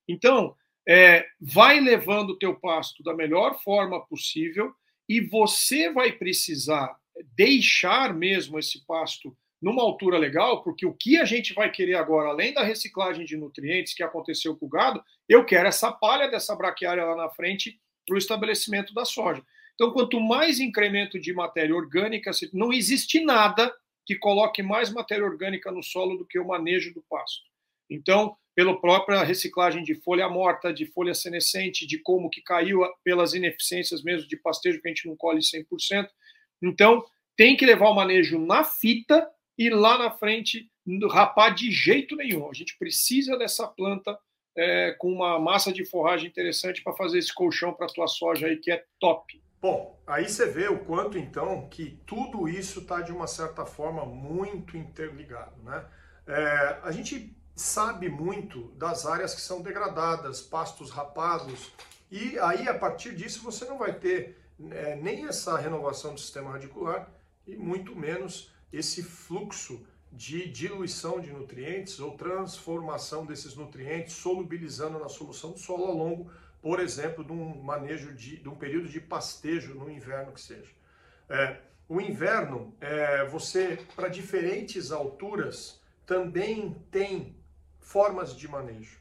Então, 0.09 0.55
é, 0.89 1.27
vai 1.41 1.81
levando 1.81 2.31
o 2.31 2.39
teu 2.39 2.59
pasto 2.59 3.03
da 3.03 3.15
melhor 3.15 3.61
forma 3.63 4.05
possível 4.07 4.73
e 5.09 5.21
você 5.21 5.93
vai 5.93 6.13
precisar 6.13 6.97
deixar 7.35 8.15
mesmo 8.15 8.59
esse 8.59 8.85
pasto 8.87 9.37
numa 9.61 9.83
altura 9.83 10.17
legal, 10.17 10.62
porque 10.62 10.87
o 10.87 10.95
que 10.95 11.19
a 11.19 11.25
gente 11.25 11.52
vai 11.52 11.71
querer 11.71 11.95
agora, 11.95 12.31
além 12.31 12.52
da 12.52 12.62
reciclagem 12.62 13.25
de 13.25 13.37
nutrientes 13.37 13.93
que 13.93 14.02
aconteceu 14.02 14.57
com 14.57 14.67
o 14.67 14.69
gado, 14.69 15.02
eu 15.29 15.45
quero 15.45 15.69
essa 15.69 15.93
palha 15.93 16.29
dessa 16.29 16.57
braquiária 16.57 17.05
lá 17.05 17.14
na 17.14 17.29
frente 17.29 17.79
para 18.07 18.14
o 18.14 18.19
estabelecimento 18.19 18.95
da 18.95 19.05
soja. 19.05 19.43
Então, 19.75 19.93
quanto 19.93 20.21
mais 20.21 20.61
incremento 20.61 21.19
de 21.19 21.33
matéria 21.33 21.75
orgânica, 21.75 22.31
não 22.52 22.73
existe 22.73 23.21
nada 23.21 23.73
que 24.07 24.17
coloque 24.17 24.62
mais 24.62 24.93
matéria 24.93 25.25
orgânica 25.25 25.71
no 25.71 25.83
solo 25.83 26.17
do 26.17 26.26
que 26.26 26.38
o 26.38 26.47
manejo 26.47 26.93
do 26.93 27.02
pasto. 27.09 27.43
Então, 27.88 28.37
pela 28.55 28.79
própria 28.81 29.23
reciclagem 29.23 29.83
de 29.83 29.95
folha 29.95 30.29
morta, 30.29 30.73
de 30.73 30.87
folha 30.87 31.14
senescente, 31.14 31.87
de 31.87 31.99
como 31.99 32.29
que 32.29 32.43
caiu 32.43 32.81
pelas 33.05 33.35
ineficiências 33.35 34.02
mesmo 34.02 34.29
de 34.29 34.37
pastejo 34.37 34.81
que 34.81 34.88
a 34.88 34.90
gente 34.90 35.07
não 35.07 35.17
colhe 35.17 35.40
100%. 35.40 36.09
Então, 36.62 37.05
tem 37.37 37.57
que 37.57 37.64
levar 37.64 37.88
o 37.88 37.95
manejo 37.95 38.38
na 38.38 38.64
fita 38.64 39.26
e 39.61 39.69
lá 39.69 39.99
na 39.99 40.11
frente 40.11 40.71
rapar 41.11 41.55
de 41.55 41.71
jeito 41.71 42.17
nenhum. 42.17 42.49
A 42.49 42.55
gente 42.55 42.79
precisa 42.79 43.37
dessa 43.37 43.69
planta 43.69 44.19
é, 44.57 44.93
com 44.93 45.12
uma 45.12 45.38
massa 45.38 45.71
de 45.71 45.85
forragem 45.85 46.31
interessante 46.31 46.83
para 46.83 46.95
fazer 46.95 47.19
esse 47.19 47.33
colchão 47.33 47.75
para 47.75 47.85
a 47.85 47.88
tua 47.90 48.07
soja 48.07 48.47
aí 48.47 48.57
que 48.57 48.73
é 48.73 48.83
top. 48.99 49.38
Bom, 49.61 50.00
aí 50.07 50.26
você 50.26 50.47
vê 50.47 50.67
o 50.69 50.79
quanto 50.79 51.19
então 51.19 51.69
que 51.69 52.00
tudo 52.07 52.49
isso 52.49 52.81
está 52.81 53.02
de 53.02 53.12
uma 53.12 53.26
certa 53.26 53.67
forma 53.67 54.07
muito 54.07 54.79
interligado, 54.79 55.62
né? 55.62 55.85
É, 56.26 56.79
a 56.83 56.90
gente 56.90 57.37
sabe 57.55 58.09
muito 58.09 58.73
das 58.79 59.05
áreas 59.05 59.35
que 59.35 59.43
são 59.43 59.61
degradadas, 59.61 60.40
pastos 60.40 60.90
rapados, 60.90 61.71
e 62.11 62.38
aí 62.38 62.67
a 62.67 62.75
partir 62.75 63.14
disso 63.14 63.43
você 63.43 63.67
não 63.67 63.76
vai 63.76 63.93
ter 63.93 64.38
é, 64.71 64.97
nem 64.97 65.26
essa 65.26 65.59
renovação 65.59 66.14
do 66.14 66.21
sistema 66.21 66.52
radicular 66.52 67.12
e 67.47 67.57
muito 67.57 67.95
menos 67.95 68.50
esse 68.73 69.03
fluxo 69.03 69.85
de 70.12 70.49
diluição 70.49 71.21
de 71.21 71.33
nutrientes 71.33 72.00
ou 72.00 72.17
transformação 72.17 73.25
desses 73.25 73.55
nutrientes, 73.55 74.15
solubilizando 74.15 74.99
na 74.99 75.09
solução 75.09 75.53
do 75.53 75.59
solo 75.59 75.85
ao 75.85 75.95
longo, 75.95 76.31
por 76.61 76.81
exemplo, 76.81 77.25
de 77.25 77.33
um 77.33 77.62
manejo 77.62 78.12
de, 78.12 78.37
de 78.39 78.49
um 78.49 78.55
período 78.55 78.89
de 78.89 79.00
pastejo 79.00 79.75
no 79.75 79.91
inverno 79.91 80.33
que 80.33 80.41
seja. 80.41 80.71
É, 81.29 81.59
o 81.89 82.00
inverno, 82.00 82.75
é, 82.81 83.25
você 83.27 83.79
para 83.95 84.09
diferentes 84.09 84.91
alturas 84.91 85.81
também 86.05 86.75
tem 86.91 87.37
formas 87.79 88.37
de 88.37 88.49
manejo. 88.49 88.99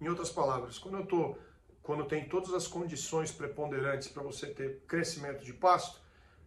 Em 0.00 0.08
outras 0.08 0.30
palavras, 0.30 0.78
quando 0.78 0.98
eu 0.98 1.06
tô, 1.06 1.36
quando 1.82 2.04
tem 2.04 2.28
todas 2.28 2.52
as 2.54 2.66
condições 2.66 3.32
preponderantes 3.32 4.08
para 4.08 4.22
você 4.22 4.46
ter 4.46 4.80
crescimento 4.86 5.44
de 5.44 5.52
pasto, 5.52 6.00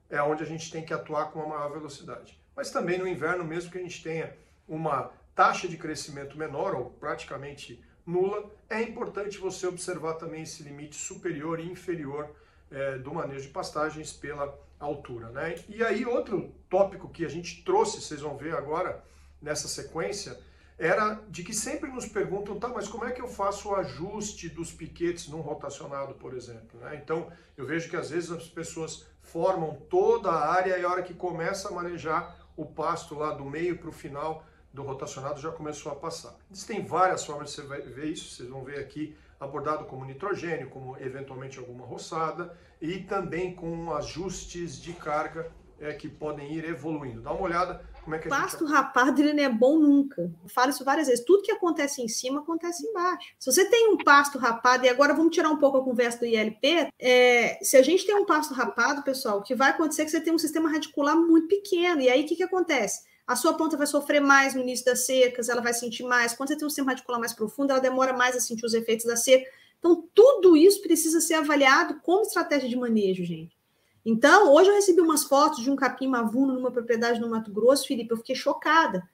é 0.10 0.22
onde 0.22 0.42
a 0.42 0.46
gente 0.46 0.72
tem 0.72 0.86
que 0.86 0.94
atuar 0.94 1.32
com 1.32 1.40
uma 1.40 1.58
maior 1.58 1.72
velocidade 1.72 2.39
mas 2.60 2.72
também 2.72 2.98
no 2.98 3.08
inverno, 3.08 3.46
mesmo 3.46 3.72
que 3.72 3.78
a 3.78 3.82
gente 3.82 4.04
tenha 4.04 4.36
uma 4.68 5.14
taxa 5.34 5.66
de 5.66 5.78
crescimento 5.78 6.38
menor 6.38 6.76
ou 6.76 6.90
praticamente 6.90 7.82
nula, 8.06 8.52
é 8.70 8.82
importante 8.82 9.38
você 9.38 9.66
observar 9.66 10.16
também 10.16 10.44
esse 10.44 10.62
limite 10.62 10.98
superior 10.98 11.58
e 11.62 11.72
inferior 11.72 12.36
é, 12.70 12.98
do 12.98 13.14
manejo 13.14 13.44
de 13.44 13.48
pastagens 13.48 14.12
pela 14.12 14.54
altura. 14.78 15.30
Né? 15.30 15.56
E 15.70 15.82
aí, 15.82 16.06
outro 16.06 16.54
tópico 16.70 17.08
que 17.08 17.24
a 17.24 17.30
gente 17.30 17.64
trouxe, 17.64 18.02
vocês 18.02 18.20
vão 18.20 18.36
ver 18.36 18.54
agora 18.54 19.06
nessa 19.42 19.70
sequência, 19.70 20.38
era 20.78 21.18
de 21.30 21.44
que 21.44 21.54
sempre 21.54 21.90
nos 21.90 22.08
perguntam, 22.08 22.60
tá, 22.60 22.68
mas 22.68 22.90
como 22.90 23.06
é 23.06 23.12
que 23.12 23.22
eu 23.22 23.30
faço 23.30 23.70
o 23.70 23.76
ajuste 23.76 24.50
dos 24.50 24.70
piquetes 24.70 25.30
num 25.30 25.40
rotacionado, 25.40 26.14
por 26.16 26.34
exemplo? 26.34 26.78
Né? 26.82 27.00
Então, 27.02 27.32
eu 27.56 27.66
vejo 27.66 27.90
que 27.90 27.96
às 27.96 28.10
vezes 28.10 28.30
as 28.30 28.50
pessoas 28.50 29.06
formam 29.22 29.76
toda 29.90 30.30
a 30.30 30.52
área 30.52 30.78
e 30.78 30.84
a 30.84 30.90
hora 30.90 31.04
que 31.04 31.14
começa 31.14 31.70
a 31.70 31.72
manejar, 31.72 32.36
o 32.60 32.66
pasto 32.66 33.16
lá 33.16 33.32
do 33.32 33.46
meio 33.46 33.78
para 33.78 33.88
o 33.88 33.92
final 33.92 34.44
do 34.74 34.84
rotacionado 34.84 35.40
já 35.40 35.50
começou 35.50 35.94
a 35.94 35.96
passar. 35.96 36.36
Existem 36.52 36.86
várias 36.86 37.26
formas 37.26 37.50
de 37.50 37.56
você 37.56 37.82
ver 37.82 38.06
isso, 38.06 38.36
vocês 38.36 38.50
vão 38.50 38.64
ver 38.64 38.80
aqui 38.80 39.16
abordado 39.40 39.86
como 39.86 40.04
nitrogênio, 40.04 40.70
como 40.70 40.98
eventualmente 40.98 41.58
alguma 41.58 41.86
roçada 41.86 42.54
e 42.82 43.00
também 43.00 43.56
com 43.56 43.94
ajustes 43.96 44.80
de 44.82 44.92
carga 44.92 45.50
é, 45.80 45.94
que 45.94 46.10
podem 46.10 46.52
ir 46.52 46.66
evoluindo. 46.66 47.22
Dá 47.22 47.32
uma 47.32 47.44
olhada 47.44 47.82
como 48.10 48.16
é 48.16 48.20
que 48.20 48.28
Pasto 48.28 48.66
gente... 48.66 48.76
rapado 48.76 49.22
ele 49.22 49.34
não 49.34 49.44
é 49.44 49.50
bom 49.50 49.78
nunca. 49.78 50.22
Eu 50.22 50.50
falo 50.50 50.72
isso 50.72 50.84
várias 50.84 51.08
vezes. 51.08 51.24
Tudo 51.24 51.44
que 51.44 51.52
acontece 51.52 52.02
em 52.02 52.08
cima 52.08 52.42
acontece 52.42 52.84
embaixo. 52.88 53.30
Se 53.38 53.52
você 53.52 53.66
tem 53.66 53.88
um 53.90 53.98
pasto 53.98 54.40
rapado, 54.40 54.84
e 54.84 54.90
agora 54.90 55.14
vamos 55.14 55.34
tirar 55.34 55.50
um 55.50 55.58
pouco 55.58 55.78
a 55.78 55.84
conversa 55.84 56.18
do 56.18 56.26
ILP, 56.26 56.92
é, 56.98 57.60
se 57.62 57.78
a 57.78 57.84
gente 57.84 58.08
tem 58.08 58.16
um 58.16 58.26
pasto 58.26 58.52
rapado, 58.52 59.04
pessoal, 59.04 59.38
o 59.38 59.44
que 59.44 59.54
vai 59.54 59.70
acontecer 59.70 60.02
é 60.02 60.06
que 60.06 60.12
você 60.12 60.22
tem 60.22 60.34
um 60.34 60.40
sistema 60.40 60.72
radicular 60.72 61.16
muito 61.16 61.48
pequeno. 61.48 62.02
E 62.02 62.10
aí 62.10 62.24
o 62.24 62.26
que, 62.26 62.36
que 62.36 62.44
acontece? 62.44 63.08
A 63.28 63.36
sua 63.36 63.54
planta 63.54 63.78
vai 63.78 63.86
sofrer 63.86 64.20
mais 64.20 64.56
no 64.56 64.62
início 64.62 64.86
das 64.86 65.06
secas, 65.06 65.48
ela 65.48 65.62
vai 65.62 65.74
sentir 65.74 66.02
mais. 66.02 66.34
Quando 66.34 66.50
você 66.50 66.58
tem 66.58 66.66
um 66.66 66.70
sistema 66.70 66.90
radicular 66.90 67.20
mais 67.20 67.34
profundo, 67.34 67.70
ela 67.70 67.80
demora 67.80 68.12
mais 68.12 68.36
a 68.36 68.40
sentir 68.40 68.66
os 68.66 68.74
efeitos 68.74 69.06
da 69.06 69.16
seca. 69.16 69.48
Então, 69.78 70.04
tudo 70.16 70.58
isso 70.58 70.82
precisa 70.82 71.22
ser 71.22 71.36
avaliado 71.36 72.00
como 72.02 72.24
estratégia 72.24 72.68
de 72.68 72.76
manejo, 72.76 73.24
gente. 73.24 73.59
Então, 74.06 74.54
hoje 74.54 74.70
eu 74.70 74.76
recebi 74.76 75.02
umas 75.02 75.24
fotos 75.24 75.62
de 75.62 75.70
um 75.70 75.76
capim 75.76 76.08
mavuno 76.08 76.54
numa 76.54 76.72
propriedade 76.72 77.20
no 77.20 77.30
Mato 77.30 77.52
Grosso, 77.52 77.88
Felipe, 77.88 78.12
eu 78.12 78.18
fiquei 78.18 78.36
chocada. 78.36 79.08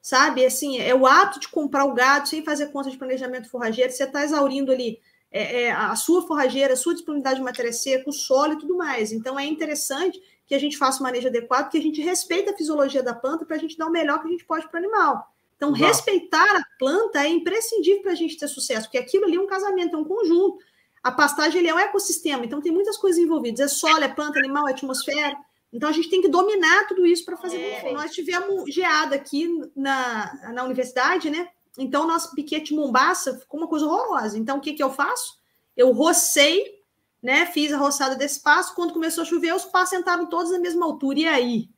Sabe, 0.00 0.44
assim, 0.44 0.78
é 0.78 0.94
o 0.94 1.06
ato 1.06 1.40
de 1.40 1.48
comprar 1.48 1.84
o 1.84 1.92
gado 1.92 2.28
sem 2.28 2.44
fazer 2.44 2.68
conta 2.68 2.90
de 2.90 2.96
planejamento 2.96 3.50
forrageiro, 3.50 3.92
você 3.92 4.04
está 4.04 4.22
exaurindo 4.22 4.70
ali 4.70 5.00
é, 5.30 5.64
é, 5.64 5.72
a 5.72 5.94
sua 5.96 6.26
forrageira, 6.26 6.74
a 6.74 6.76
sua 6.76 6.94
disponibilidade 6.94 7.38
de 7.38 7.44
matéria 7.44 7.72
seca, 7.72 8.08
o 8.08 8.12
solo 8.12 8.54
e 8.54 8.58
tudo 8.58 8.76
mais. 8.76 9.12
Então, 9.12 9.38
é 9.38 9.44
interessante 9.44 10.22
que 10.46 10.54
a 10.54 10.58
gente 10.58 10.78
faça 10.78 11.00
o 11.00 11.02
manejo 11.02 11.28
adequado, 11.28 11.70
que 11.70 11.78
a 11.78 11.82
gente 11.82 12.00
respeite 12.00 12.48
a 12.48 12.56
fisiologia 12.56 13.02
da 13.02 13.14
planta 13.14 13.44
para 13.44 13.56
a 13.56 13.58
gente 13.58 13.76
dar 13.76 13.86
o 13.86 13.90
melhor 13.90 14.20
que 14.20 14.28
a 14.28 14.30
gente 14.30 14.44
pode 14.44 14.66
para 14.68 14.80
o 14.80 14.84
animal. 14.84 15.30
Então, 15.56 15.72
respeitar 15.72 16.56
a 16.56 16.64
planta 16.78 17.22
é 17.22 17.28
imprescindível 17.28 18.02
para 18.02 18.12
a 18.12 18.14
gente 18.14 18.38
ter 18.38 18.48
sucesso, 18.48 18.86
porque 18.86 18.96
aquilo 18.96 19.24
ali 19.24 19.36
é 19.36 19.40
um 19.40 19.46
casamento, 19.46 19.96
é 19.96 19.98
um 19.98 20.04
conjunto. 20.04 20.58
A 21.02 21.12
pastagem 21.12 21.60
ele 21.60 21.68
é 21.68 21.74
um 21.74 21.78
ecossistema, 21.78 22.44
então 22.44 22.60
tem 22.60 22.72
muitas 22.72 22.96
coisas 22.96 23.20
envolvidas. 23.20 23.60
É 23.60 23.68
solo, 23.68 24.02
é 24.02 24.08
planta, 24.08 24.38
animal, 24.38 24.68
é 24.68 24.72
atmosfera. 24.72 25.36
Então 25.72 25.88
a 25.88 25.92
gente 25.92 26.08
tem 26.08 26.22
que 26.22 26.28
dominar 26.28 26.86
tudo 26.86 27.06
isso 27.06 27.24
para 27.24 27.36
fazer 27.36 27.60
é. 27.60 27.82
bem 27.82 27.94
Nós 27.94 28.12
tivemos 28.12 28.72
geada 28.72 29.14
aqui 29.14 29.48
na, 29.76 30.52
na 30.52 30.64
universidade, 30.64 31.30
né? 31.30 31.48
Então 31.76 32.06
nosso 32.06 32.34
piquete 32.34 32.74
Mombaça 32.74 33.38
ficou 33.38 33.60
uma 33.60 33.68
coisa 33.68 33.86
horrorosa. 33.86 34.38
Então 34.38 34.58
o 34.58 34.60
que, 34.60 34.72
que 34.72 34.82
eu 34.82 34.90
faço? 34.90 35.38
Eu 35.76 35.92
rocei, 35.92 36.82
né? 37.22 37.46
Fiz 37.46 37.72
a 37.72 37.78
roçada 37.78 38.16
desse 38.16 38.40
passo. 38.40 38.74
Quando 38.74 38.92
começou 38.92 39.22
a 39.22 39.26
chover, 39.26 39.54
os 39.54 39.64
passos 39.64 39.90
sentaram 39.90 40.26
todos 40.26 40.50
na 40.50 40.58
mesma 40.58 40.86
altura. 40.86 41.18
E 41.20 41.26
aí? 41.26 41.68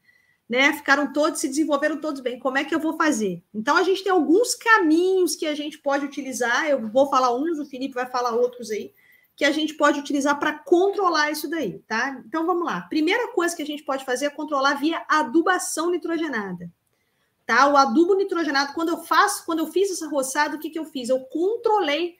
Né, 0.49 0.73
ficaram 0.73 1.13
todos, 1.13 1.39
se 1.39 1.47
desenvolveram 1.47 2.01
todos 2.01 2.21
bem. 2.21 2.37
Como 2.37 2.59
é 2.59 2.65
que 2.65 2.75
eu 2.75 2.81
vou 2.81 2.97
fazer? 2.97 3.41
Então, 3.55 3.77
a 3.77 3.85
gente 3.85 4.03
tem 4.03 4.11
alguns 4.11 4.53
caminhos 4.57 5.37
que 5.37 5.47
a 5.47 5.55
gente 5.55 5.79
pode 5.79 6.05
utilizar. 6.05 6.69
Eu 6.69 6.89
vou 6.89 7.09
falar 7.09 7.33
uns, 7.33 7.61
o 7.61 7.65
Felipe 7.65 7.95
vai 7.95 8.07
falar 8.07 8.35
outros 8.35 8.69
aí, 8.73 8.93
que 9.37 9.45
a 9.45 9.51
gente 9.51 9.75
pode 9.75 9.99
utilizar 9.99 10.39
para 10.39 10.53
controlar 10.53 11.31
isso 11.31 11.49
daí, 11.49 11.79
tá? 11.89 12.23
Então 12.27 12.47
vamos 12.47 12.65
lá. 12.65 12.83
Primeira 12.83 13.29
coisa 13.33 13.57
que 13.57 13.63
a 13.63 13.67
gente 13.67 13.83
pode 13.83 14.05
fazer 14.05 14.27
é 14.27 14.31
controlar 14.31 14.75
via 14.75 15.03
adubação 15.09 15.91
nitrogenada. 15.91 16.71
Tá? 17.47 17.67
O 17.67 17.77
adubo 17.77 18.15
nitrogenado, 18.15 18.75
quando 18.75 18.91
eu 18.91 18.99
faço, 18.99 19.45
quando 19.45 19.61
eu 19.61 19.67
fiz 19.67 19.91
essa 19.91 20.09
roçada, 20.09 20.57
o 20.57 20.59
que, 20.59 20.71
que 20.71 20.79
eu 20.79 20.85
fiz? 20.85 21.09
Eu 21.09 21.21
controlei 21.21 22.17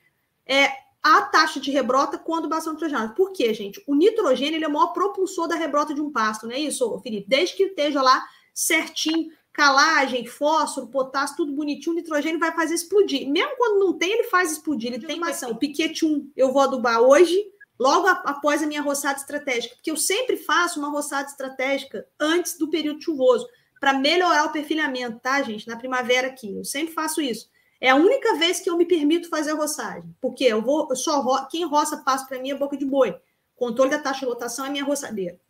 é, 0.47 0.71
a 1.03 1.23
taxa 1.23 1.61
de 1.61 1.71
rebrota 1.71 2.19
com 2.19 2.35
adubação 2.35 2.73
nitrogenada. 2.73 3.15
Por 3.15 3.33
quê, 3.33 3.55
gente? 3.55 3.83
O 3.87 3.95
nitrogênio 3.95 4.57
ele 4.57 4.65
é 4.65 4.69
o 4.69 4.73
maior 4.73 4.89
propulsor 4.89 5.47
da 5.47 5.55
rebrota 5.55 5.95
de 5.95 6.01
um 6.01 6.11
pasto, 6.11 6.47
não 6.47 6.55
é 6.55 6.59
isso, 6.59 6.99
Felipe? 7.01 7.29
Desde 7.29 7.57
que 7.57 7.65
esteja 7.65 8.03
lá 8.03 8.27
certinho 8.53 9.31
calagem, 9.53 10.27
fósforo, 10.27 10.89
potássio, 10.89 11.37
tudo 11.37 11.53
bonitinho, 11.53 11.97
nitrogênio 11.97 12.39
vai 12.39 12.53
fazer 12.53 12.75
explodir. 12.75 13.29
Mesmo 13.29 13.57
quando 13.57 13.81
não 13.81 13.99
tem, 13.99 14.13
ele 14.13 14.25
faz 14.25 14.53
explodir, 14.53 14.93
ele 14.93 15.07
tem 15.07 15.17
uma 15.17 15.31
ação. 15.31 15.57
Piquete 15.57 16.05
1, 16.05 16.33
eu 16.37 16.53
vou 16.53 16.63
adubar 16.63 17.01
hoje, 17.01 17.45
logo 17.79 18.07
após 18.07 18.63
a 18.63 18.67
minha 18.67 18.83
roçada 18.83 19.19
estratégica, 19.19 19.75
porque 19.75 19.91
eu 19.91 19.97
sempre 19.97 20.37
faço 20.37 20.79
uma 20.79 20.91
roçada 20.91 21.29
estratégica 21.29 22.07
antes 22.19 22.57
do 22.57 22.71
período 22.71 23.03
chuvoso, 23.03 23.47
para 23.81 23.95
melhorar 23.95 24.45
o 24.45 24.53
perfilhamento, 24.53 25.19
tá, 25.21 25.43
gente? 25.43 25.67
Na 25.67 25.77
primavera 25.77 26.29
aqui, 26.29 26.55
eu 26.55 26.65
sempre 26.65 26.93
faço 26.93 27.23
isso. 27.23 27.49
É 27.81 27.89
a 27.89 27.97
única 27.97 28.37
vez 28.37 28.61
que 28.61 28.69
eu 28.69 28.77
me 28.77 28.85
permito 28.85 29.31
fazer 29.31 29.53
a 29.53 29.55
roçagem, 29.55 30.15
porque 30.21 30.45
eu 30.45 30.61
vou, 30.61 30.87
eu 30.91 30.97
só 30.97 31.19
ro, 31.23 31.47
quem 31.49 31.67
roça 31.67 31.97
passo 31.97 32.29
para 32.29 32.39
mim 32.39 32.51
é 32.51 32.55
boca 32.55 32.77
de 32.77 32.85
boi. 32.85 33.19
Controle 33.57 33.91
da 33.91 33.99
taxa 33.99 34.21
de 34.21 34.27
lotação 34.27 34.67
é 34.67 34.71
minha 34.71 34.85
roçadeira, 34.85 35.41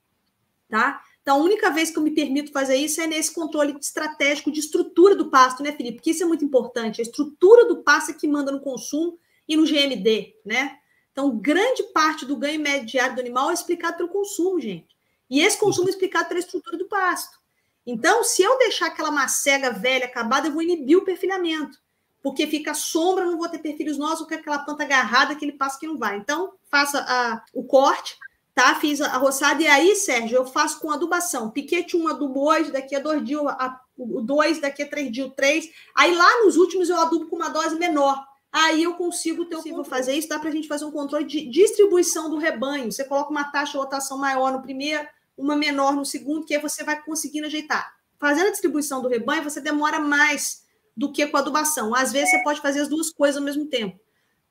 tá? 0.69 1.03
Então, 1.23 1.37
a 1.37 1.45
única 1.45 1.71
vez 1.71 1.91
que 1.91 1.99
eu 1.99 2.03
me 2.03 2.13
permito 2.13 2.51
fazer 2.51 2.77
isso 2.77 3.01
é 3.01 3.07
nesse 3.07 3.33
controle 3.35 3.77
estratégico 3.79 4.51
de 4.51 4.61
estrutura 4.61 5.15
do 5.15 5.31
pasto, 5.31 5.63
né, 5.63 5.73
Felipe? 5.73 5.97
Porque 5.97 6.11
isso 6.11 6.23
é 6.23 6.27
muito 6.27 6.45
importante. 6.45 7.01
A 7.01 7.05
estrutura 7.05 7.67
do 7.67 7.83
pasto 7.83 8.11
é 8.11 8.15
que 8.15 8.27
manda 8.27 8.51
no 8.51 8.61
consumo 8.61 9.19
e 9.47 9.57
no 9.57 9.65
GMD, 9.65 10.35
né? 10.45 10.79
Então, 11.13 11.37
grande 11.37 11.83
parte 11.93 12.25
do 12.25 12.37
ganho 12.37 12.61
médio 12.61 12.87
diário 12.87 13.15
do 13.15 13.21
animal 13.21 13.51
é 13.51 13.55
explicado 13.55 13.99
pelo 13.99 14.09
consumo, 14.09 14.61
gente. 14.61 14.97
E 15.29 15.41
esse 15.41 15.59
consumo 15.59 15.89
é 15.89 15.91
explicado 15.91 16.29
pela 16.29 16.41
estrutura 16.41 16.79
do 16.79 16.89
pasto. 16.89 17.39
Então, 17.87 18.23
se 18.25 18.43
eu 18.43 18.59
deixar 18.59 18.87
aquela 18.87 19.11
macega 19.11 19.71
velha 19.73 20.07
acabada, 20.07 20.49
eu 20.49 20.53
vou 20.53 20.63
inibir 20.63 20.97
o 20.97 21.05
perfilhamento. 21.05 21.79
Porque 22.23 22.47
fica 22.47 22.75
sombra, 22.75 23.25
não 23.25 23.39
vou 23.39 23.49
ter 23.49 23.59
perfilhos 23.59 23.97
novos, 23.97 24.27
com 24.27 24.35
aquela 24.35 24.59
planta 24.59 24.85
agarrada, 24.85 25.33
aquele 25.33 25.53
passo 25.53 25.79
que 25.79 25.87
não 25.87 25.99
vai. 25.99 26.17
Então, 26.17 26.53
faça 26.71 27.01
a, 27.01 27.43
o 27.55 27.65
corte, 27.65 28.17
tá? 28.55 28.75
Fiz 28.75 29.01
a 29.01 29.17
roçada, 29.17 29.63
e 29.63 29.67
aí, 29.67 29.95
Sérgio, 29.97 30.37
eu 30.37 30.47
faço 30.47 30.81
com 30.81 30.91
adubação. 30.91 31.51
Piquete 31.51 31.97
um 31.97 32.09
adubo 32.09 32.49
hoje, 32.49 32.71
daqui 32.71 32.95
a 32.95 33.01
dois 33.01 33.25
dias, 33.25 33.43
a, 33.47 33.81
o 33.97 34.21
dois, 34.21 34.61
daqui 34.61 34.83
a 34.83 34.89
três 34.89 35.11
dias, 35.11 35.27
o 35.27 35.31
três. 35.31 35.69
Aí 35.97 36.15
lá 36.15 36.45
nos 36.45 36.57
últimos 36.57 36.89
eu 36.89 37.01
adubo 37.01 37.27
com 37.27 37.37
uma 37.37 37.49
dose 37.49 37.77
menor 37.77 38.31
aí 38.53 38.83
eu 38.83 38.95
consigo 38.95 39.45
ter 39.45 39.57
o 39.57 39.85
fazer 39.85 40.15
isso, 40.15 40.29
dá 40.29 40.39
para 40.39 40.49
a 40.49 40.53
gente 40.53 40.69
fazer 40.69 40.85
um 40.85 40.91
controle 40.91 41.25
de 41.25 41.47
distribuição 41.47 42.29
do 42.29 42.37
rebanho. 42.37 42.91
Você 42.91 43.05
coloca 43.05 43.31
uma 43.31 43.45
taxa 43.45 43.73
de 43.73 43.79
rotação 43.79 44.19
maior 44.19 44.53
no 44.53 44.63
primeiro, 44.63 45.07
uma 45.37 45.57
menor 45.57 45.95
no 45.95 46.05
segundo, 46.05 46.45
que 46.45 46.55
aí 46.55 46.61
você 46.61 46.83
vai 46.83 47.01
conseguindo 47.03 47.47
ajeitar. 47.47 47.95
Fazendo 48.19 48.49
a 48.49 48.51
distribuição 48.51 49.01
do 49.01 49.09
rebanho, 49.09 49.45
você 49.45 49.61
demora 49.61 49.99
mais 49.99 50.65
do 50.97 51.11
que 51.11 51.27
com 51.27 51.37
a 51.37 51.41
adubação. 51.41 51.95
Às 51.95 52.13
vezes 52.13 52.31
você 52.31 52.43
pode 52.43 52.61
fazer 52.61 52.81
as 52.81 52.89
duas 52.89 53.11
coisas 53.11 53.37
ao 53.37 53.43
mesmo 53.43 53.67
tempo. 53.67 53.99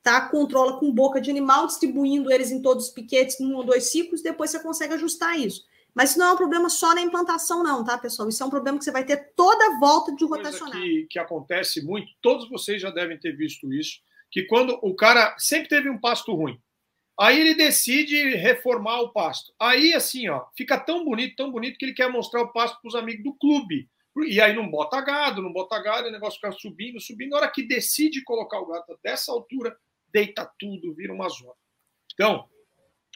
Tá? 0.01 0.21
Controla 0.29 0.79
com 0.79 0.91
boca 0.91 1.19
de 1.19 1.29
animal, 1.29 1.67
distribuindo 1.67 2.31
eles 2.31 2.51
em 2.51 2.61
todos 2.61 2.87
os 2.87 2.91
piquetes, 2.91 3.39
num 3.39 3.55
ou 3.55 3.63
dois 3.63 3.91
ciclos, 3.91 4.21
depois 4.21 4.49
você 4.49 4.59
consegue 4.59 4.93
ajustar 4.93 5.37
isso. 5.37 5.63
Mas 5.93 6.11
isso 6.11 6.19
não 6.19 6.27
é 6.27 6.31
um 6.33 6.37
problema 6.37 6.69
só 6.69 6.93
na 6.93 7.01
implantação, 7.01 7.63
não, 7.63 7.83
tá, 7.83 7.97
pessoal? 7.97 8.29
Isso 8.29 8.41
é 8.41 8.45
um 8.45 8.49
problema 8.49 8.77
que 8.77 8.83
você 8.83 8.91
vai 8.91 9.03
ter 9.03 9.33
toda 9.35 9.65
a 9.65 9.79
volta 9.79 10.15
de 10.15 10.23
rotacionar. 10.23 10.79
Que, 10.79 11.07
que 11.09 11.19
acontece 11.19 11.83
muito, 11.83 12.11
todos 12.21 12.49
vocês 12.49 12.81
já 12.81 12.89
devem 12.89 13.17
ter 13.19 13.35
visto 13.35 13.73
isso, 13.73 13.99
que 14.31 14.43
quando 14.43 14.77
o 14.81 14.95
cara 14.95 15.35
sempre 15.37 15.67
teve 15.67 15.89
um 15.89 15.99
pasto 15.99 16.33
ruim, 16.33 16.59
aí 17.19 17.41
ele 17.41 17.55
decide 17.55 18.35
reformar 18.35 19.01
o 19.01 19.11
pasto. 19.11 19.51
Aí, 19.59 19.93
assim, 19.93 20.29
ó, 20.29 20.45
fica 20.55 20.79
tão 20.79 21.03
bonito, 21.03 21.35
tão 21.35 21.51
bonito, 21.51 21.77
que 21.77 21.85
ele 21.85 21.93
quer 21.93 22.09
mostrar 22.09 22.43
o 22.43 22.53
pasto 22.53 22.79
para 22.81 22.87
os 22.87 22.95
amigos 22.95 23.23
do 23.23 23.33
clube. 23.33 23.89
E 24.27 24.39
aí 24.41 24.53
não 24.53 24.69
bota 24.69 25.01
gado, 25.01 25.41
não 25.41 25.51
bota 25.51 25.81
gado, 25.81 26.07
o 26.07 26.11
negócio 26.11 26.39
fica 26.39 26.51
subindo, 26.51 26.99
subindo. 26.99 27.31
Na 27.31 27.37
hora 27.37 27.51
que 27.51 27.63
decide 27.63 28.23
colocar 28.23 28.59
o 28.59 28.65
gado 28.65 28.99
dessa 29.03 29.31
altura, 29.31 29.75
deita 30.11 30.45
tudo, 30.57 30.93
vira 30.93 31.13
uma 31.13 31.29
zona. 31.29 31.53
Então, 32.13 32.49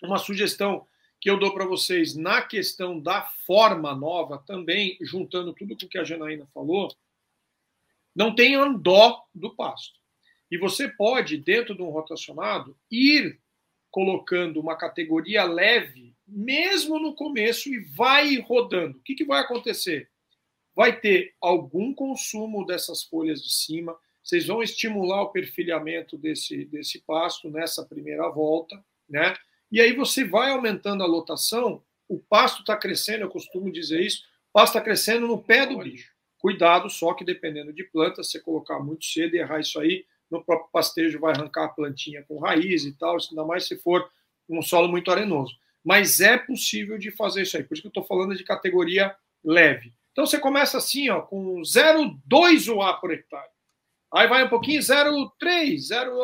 uma 0.02 0.18
sugestão 0.18 0.88
que 1.20 1.30
eu 1.30 1.40
dou 1.40 1.54
para 1.54 1.66
vocês 1.66 2.16
na 2.16 2.42
questão 2.42 3.00
da 3.00 3.22
forma 3.22 3.96
nova, 3.96 4.44
também 4.46 4.98
juntando 5.02 5.54
tudo 5.54 5.78
com 5.78 5.88
que 5.88 5.98
a 5.98 6.04
Janaína 6.04 6.46
falou, 6.54 6.94
não 8.16 8.36
tenham 8.36 8.78
dó 8.78 9.26
do 9.34 9.56
pasto. 9.56 10.00
E 10.52 10.58
você 10.58 10.88
pode, 10.88 11.38
dentro 11.38 11.76
de 11.76 11.82
um 11.82 11.90
rotacionado, 11.90 12.78
ir 12.92 13.40
colocando 13.90 14.60
uma 14.60 14.76
categoria 14.76 15.44
leve, 15.46 16.16
mesmo 16.28 17.00
no 17.00 17.16
começo, 17.16 17.70
e 17.70 17.80
vai 17.80 18.38
rodando. 18.40 18.98
O 18.98 19.02
que, 19.02 19.16
que 19.16 19.24
vai 19.24 19.42
acontecer? 19.42 20.10
Vai 20.76 21.00
ter 21.00 21.34
algum 21.40 21.94
consumo 21.94 22.66
dessas 22.66 23.04
folhas 23.04 23.42
de 23.42 23.54
cima, 23.54 23.98
vocês 24.24 24.48
vão 24.48 24.64
estimular 24.64 25.22
o 25.24 25.30
perfilhamento 25.30 26.18
desse, 26.18 26.66
desse 26.66 27.00
pasto 27.00 27.50
nessa 27.50 27.86
primeira 27.86 28.30
volta, 28.30 28.84
né? 29.10 29.36
E 29.72 29.82
aí 29.82 29.94
você 29.94 30.24
vai 30.24 30.52
aumentando 30.52 31.04
a 31.04 31.08
lotação, 31.08 31.84
o 32.08 32.20
pasto 32.20 32.62
está 32.62 32.78
crescendo, 32.78 33.24
eu 33.24 33.30
costumo 33.30 33.72
dizer 33.72 34.02
isso, 34.02 34.24
o 34.50 34.54
pasto 34.54 34.78
está 34.78 34.82
crescendo 34.82 35.28
no 35.28 35.44
pé 35.44 35.66
do 35.66 35.80
bicho. 35.80 36.14
Cuidado, 36.38 36.90
só 36.90 37.14
que 37.14 37.26
dependendo 37.26 37.74
de 37.74 37.84
planta, 37.84 38.24
você 38.24 38.40
colocar 38.40 38.80
muito 38.80 39.06
cedo 39.06 39.36
e 39.36 39.40
errar 39.40 39.60
isso 39.60 39.80
aí, 39.80 40.06
no 40.30 40.44
próprio 40.44 40.70
pastejo 40.72 41.20
vai 41.20 41.34
arrancar 41.34 41.66
a 41.66 41.70
plantinha 41.70 42.24
com 42.24 42.40
raiz 42.40 42.86
e 42.86 42.94
tal, 42.94 43.18
ainda 43.18 43.46
mais 43.46 43.66
se 43.68 43.78
for 43.78 44.10
um 44.50 44.62
solo 44.62 44.88
muito 44.88 45.12
arenoso. 45.12 45.56
Mas 45.84 46.22
é 46.22 46.38
possível 46.38 46.98
de 46.98 47.12
fazer 47.12 47.44
isso 47.44 47.58
aí, 47.58 47.64
por 47.64 47.74
isso 47.74 47.82
que 47.82 47.88
eu 47.88 47.90
estou 47.90 48.06
falando 48.06 48.36
de 48.36 48.44
categoria 48.44 49.16
leve. 49.44 49.94
Então 50.12 50.26
você 50.26 50.40
começa 50.40 50.78
assim, 50.78 51.10
ó, 51.10 51.22
com 51.22 51.62
0,2 51.62 52.74
UA 52.74 52.94
por 53.00 53.12
hectare. 53.12 53.50
Aí 54.14 54.28
vai 54.28 54.44
um 54.44 54.50
pouquinho, 54.50 54.80
0,3, 54.80 55.78
0, 55.80 56.24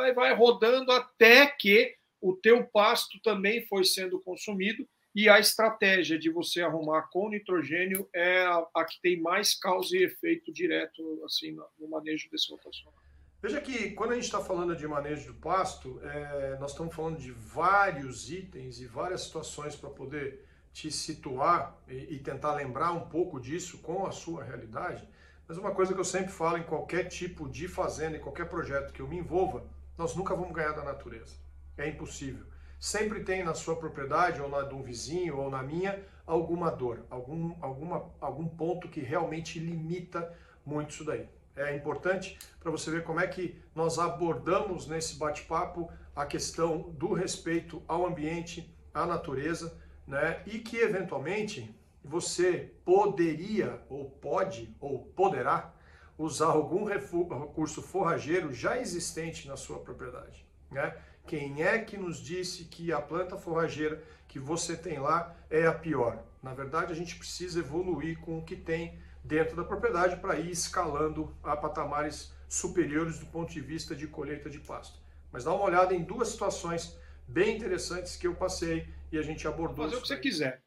aí 0.00 0.14
vai 0.14 0.34
rodando 0.34 0.90
até 0.90 1.46
que 1.46 1.94
o 2.20 2.34
teu 2.34 2.64
pasto 2.64 3.20
também 3.22 3.66
foi 3.66 3.84
sendo 3.84 4.18
consumido 4.20 4.88
e 5.14 5.28
a 5.28 5.38
estratégia 5.38 6.18
de 6.18 6.30
você 6.30 6.62
arrumar 6.62 7.08
com 7.10 7.28
nitrogênio 7.28 8.08
é 8.14 8.42
a, 8.42 8.66
a 8.74 8.84
que 8.84 9.00
tem 9.00 9.20
mais 9.20 9.54
causa 9.54 9.96
e 9.96 10.04
efeito 10.04 10.52
direto 10.52 11.22
assim 11.24 11.52
no, 11.52 11.64
no 11.78 11.88
manejo 11.88 12.28
desse 12.30 12.50
rotacional. 12.50 12.94
Veja 13.42 13.60
que 13.60 13.90
quando 13.90 14.12
a 14.12 14.14
gente 14.14 14.24
está 14.24 14.40
falando 14.40 14.74
de 14.74 14.86
manejo 14.88 15.32
do 15.32 15.38
pasto, 15.38 16.00
é, 16.02 16.56
nós 16.58 16.72
estamos 16.72 16.94
falando 16.94 17.18
de 17.18 17.30
vários 17.30 18.30
itens 18.30 18.80
e 18.80 18.86
várias 18.86 19.22
situações 19.22 19.76
para 19.76 19.90
poder 19.90 20.44
te 20.72 20.90
situar 20.90 21.78
e, 21.88 22.14
e, 22.14 22.18
tentar 22.18 22.54
lembrar 22.54 22.92
um 22.92 23.08
pouco 23.08 23.40
disso 23.40 23.78
com 23.78 24.06
a 24.06 24.12
sua 24.12 24.44
realidade. 24.44 25.08
Mas 25.48 25.58
uma 25.58 25.70
coisa 25.70 25.94
que 25.94 26.00
eu 26.00 26.04
sempre 26.04 26.32
falo 26.32 26.58
em 26.58 26.64
qualquer 26.64 27.04
tipo 27.04 27.48
de 27.48 27.68
fazenda, 27.68 28.16
em 28.16 28.20
qualquer 28.20 28.48
projeto 28.48 28.92
que 28.92 29.00
eu 29.00 29.06
me 29.06 29.18
envolva, 29.18 29.64
nós 29.96 30.16
nunca 30.16 30.34
vamos 30.34 30.52
ganhar 30.52 30.72
da 30.72 30.82
natureza. 30.82 31.34
É 31.76 31.88
impossível. 31.88 32.44
Sempre 32.80 33.22
tem 33.22 33.44
na 33.44 33.54
sua 33.54 33.76
propriedade, 33.76 34.40
ou 34.40 34.48
na 34.48 34.62
de 34.62 34.74
um 34.74 34.82
vizinho, 34.82 35.38
ou 35.38 35.48
na 35.48 35.62
minha, 35.62 36.02
alguma 36.26 36.70
dor, 36.70 37.06
algum, 37.08 37.54
alguma, 37.60 38.10
algum 38.20 38.48
ponto 38.48 38.88
que 38.88 39.00
realmente 39.00 39.58
limita 39.58 40.34
muito 40.64 40.90
isso 40.90 41.04
daí. 41.04 41.28
É 41.54 41.74
importante 41.74 42.38
para 42.60 42.70
você 42.70 42.90
ver 42.90 43.04
como 43.04 43.20
é 43.20 43.26
que 43.26 43.58
nós 43.74 43.98
abordamos 43.98 44.86
nesse 44.86 45.16
bate-papo 45.16 45.90
a 46.14 46.26
questão 46.26 46.90
do 46.90 47.14
respeito 47.14 47.82
ao 47.88 48.04
ambiente, 48.04 48.74
à 48.92 49.06
natureza, 49.06 49.80
né? 50.06 50.42
E 50.44 50.58
que 50.58 50.76
eventualmente 50.76 51.74
você 52.06 52.72
poderia, 52.84 53.82
ou 53.88 54.10
pode, 54.10 54.74
ou 54.80 55.06
poderá 55.06 55.74
usar 56.16 56.46
algum 56.46 56.84
recurso 56.84 57.82
forrageiro 57.82 58.52
já 58.52 58.78
existente 58.78 59.48
na 59.48 59.56
sua 59.56 59.80
propriedade, 59.80 60.46
né? 60.70 60.96
Quem 61.26 61.64
é 61.64 61.78
que 61.80 61.96
nos 61.96 62.18
disse 62.18 62.64
que 62.66 62.92
a 62.92 63.00
planta 63.00 63.36
forrageira 63.36 64.00
que 64.28 64.38
você 64.38 64.76
tem 64.76 65.00
lá 65.00 65.34
é 65.50 65.66
a 65.66 65.72
pior? 65.72 66.22
Na 66.40 66.54
verdade, 66.54 66.92
a 66.92 66.94
gente 66.94 67.16
precisa 67.16 67.58
evoluir 67.58 68.20
com 68.20 68.38
o 68.38 68.44
que 68.44 68.54
tem 68.54 68.96
dentro 69.24 69.56
da 69.56 69.64
propriedade 69.64 70.16
para 70.20 70.38
ir 70.38 70.52
escalando 70.52 71.36
a 71.42 71.56
patamares 71.56 72.32
superiores 72.48 73.18
do 73.18 73.26
ponto 73.26 73.52
de 73.52 73.60
vista 73.60 73.94
de 73.96 74.06
colheita 74.06 74.48
de 74.48 74.60
pasto. 74.60 75.00
Mas 75.32 75.42
dá 75.42 75.52
uma 75.52 75.64
olhada 75.64 75.92
em 75.92 76.04
duas 76.04 76.28
situações 76.28 76.96
bem 77.26 77.56
interessantes 77.56 78.16
que 78.16 78.28
eu 78.28 78.36
passei 78.36 78.88
e 79.10 79.18
a 79.18 79.22
gente 79.22 79.48
abordou. 79.48 79.84
Fazer 79.84 79.96
o 79.96 80.02
que 80.02 80.08
você 80.08 80.16
quiser. 80.16 80.65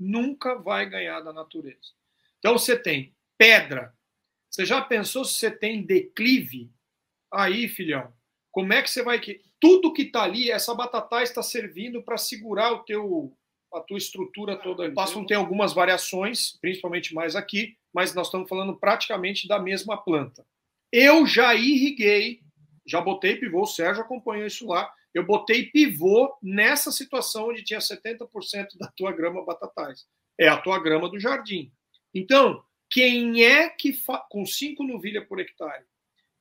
Nunca 0.00 0.54
vai 0.54 0.88
ganhar 0.88 1.20
da 1.20 1.32
natureza. 1.32 1.92
Então 2.38 2.58
você 2.58 2.76
tem 2.76 3.14
pedra. 3.36 3.94
Você 4.50 4.64
já 4.64 4.80
pensou 4.80 5.24
se 5.24 5.34
você 5.34 5.50
tem 5.50 5.82
declive? 5.82 6.72
Aí, 7.32 7.68
filhão, 7.68 8.12
como 8.50 8.72
é 8.72 8.82
que 8.82 8.90
você 8.90 9.02
vai 9.02 9.20
tudo 9.60 9.92
que 9.92 10.02
está 10.02 10.22
ali, 10.22 10.50
essa 10.50 10.74
batata 10.74 11.22
está 11.22 11.42
servindo 11.42 12.02
para 12.02 12.16
segurar 12.16 12.72
o 12.72 12.78
teu, 12.80 13.36
a 13.72 13.80
tua 13.80 13.98
estrutura 13.98 14.56
toda. 14.56 14.88
O 14.88 14.94
pasto 14.94 15.24
tem 15.26 15.36
algumas 15.36 15.74
variações, 15.74 16.58
principalmente 16.60 17.14
mais 17.14 17.36
aqui, 17.36 17.76
mas 17.92 18.14
nós 18.14 18.28
estamos 18.28 18.48
falando 18.48 18.74
praticamente 18.76 19.46
da 19.46 19.58
mesma 19.58 19.96
planta. 19.96 20.44
Eu 20.90 21.26
já 21.26 21.54
irriguei, 21.54 22.40
já 22.86 23.00
botei 23.00 23.36
pivô, 23.36 23.62
o 23.62 23.66
Sérgio 23.66 24.02
acompanhou 24.02 24.46
isso 24.46 24.66
lá. 24.66 24.90
Eu 25.14 25.24
botei 25.24 25.66
pivô 25.66 26.36
nessa 26.42 26.92
situação 26.92 27.48
onde 27.48 27.64
tinha 27.64 27.80
70% 27.80 28.78
da 28.78 28.88
tua 28.96 29.12
grama 29.12 29.44
batatais. 29.44 30.06
É 30.38 30.48
a 30.48 30.56
tua 30.56 30.78
grama 30.78 31.08
do 31.08 31.18
jardim. 31.18 31.72
Então, 32.14 32.62
quem 32.88 33.44
é 33.44 33.68
que 33.68 33.92
com 34.28 34.46
5 34.46 34.82
novilhas 34.82 35.26
por 35.26 35.40
hectare 35.40 35.84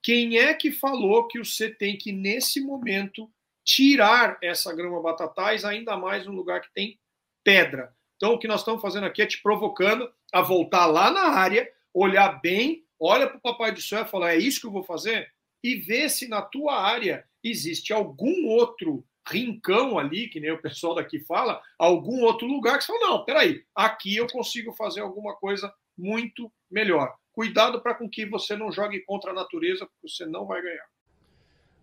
quem 0.02 0.38
é 0.38 0.54
que 0.54 0.72
falou 0.72 1.28
que 1.28 1.40
você 1.40 1.70
tem 1.70 1.98
que, 1.98 2.12
nesse 2.12 2.62
momento, 2.62 3.30
tirar 3.66 4.38
essa 4.42 4.74
grama 4.74 5.02
batatais, 5.02 5.66
ainda 5.66 5.98
mais 5.98 6.26
num 6.26 6.34
lugar 6.34 6.62
que 6.62 6.74
tem 6.74 7.00
pedra? 7.44 7.94
Então, 8.16 8.34
o 8.34 8.40
que 8.40 8.48
nós 8.48 8.62
estamos 8.62 8.82
fazendo 8.82 9.06
aqui 9.06 9.22
é 9.22 9.26
te 9.26 9.42
provocando 9.42 10.12
a 10.32 10.42
voltar 10.42 10.86
lá 10.86 11.12
na 11.12 11.28
área 11.30 11.70
olhar 11.94 12.40
bem, 12.42 12.86
olha 13.00 13.28
para 13.28 13.38
o 13.38 13.42
Papai 13.42 13.72
do 13.72 13.82
Céu 13.82 14.04
e 14.04 14.08
falar: 14.08 14.34
é 14.34 14.38
isso 14.38 14.62
que 14.62 14.68
eu 14.68 14.72
vou 14.72 14.84
fazer? 14.84 15.32
E 15.64 15.76
ver 15.76 16.10
se 16.10 16.28
na 16.28 16.42
tua 16.42 16.82
área 16.82 17.28
existe 17.44 17.94
algum 17.94 18.48
outro 18.48 19.06
rincão 19.28 19.98
ali, 19.98 20.28
que 20.28 20.40
nem 20.40 20.52
o 20.52 20.62
pessoal 20.62 20.96
daqui 20.96 21.20
fala, 21.20 21.62
algum 21.78 22.24
outro 22.24 22.48
lugar 22.48 22.78
que 22.78 22.84
você 22.84 22.92
fala: 22.92 23.12
não, 23.12 23.26
peraí, 23.26 23.64
aqui 23.76 24.16
eu 24.16 24.28
consigo 24.28 24.74
fazer 24.74 25.02
alguma 25.02 25.36
coisa 25.36 25.74
muito 25.98 26.52
melhor. 26.70 27.14
Cuidado 27.32 27.82
para 27.82 27.96
com 27.96 28.10
que 28.10 28.26
você 28.26 28.56
não 28.56 28.72
jogue 28.72 29.00
contra 29.02 29.32
a 29.32 29.34
natureza, 29.34 29.86
porque 29.86 30.08
você 30.08 30.26
não 30.26 30.46
vai 30.46 30.62
ganhar. 30.62 30.86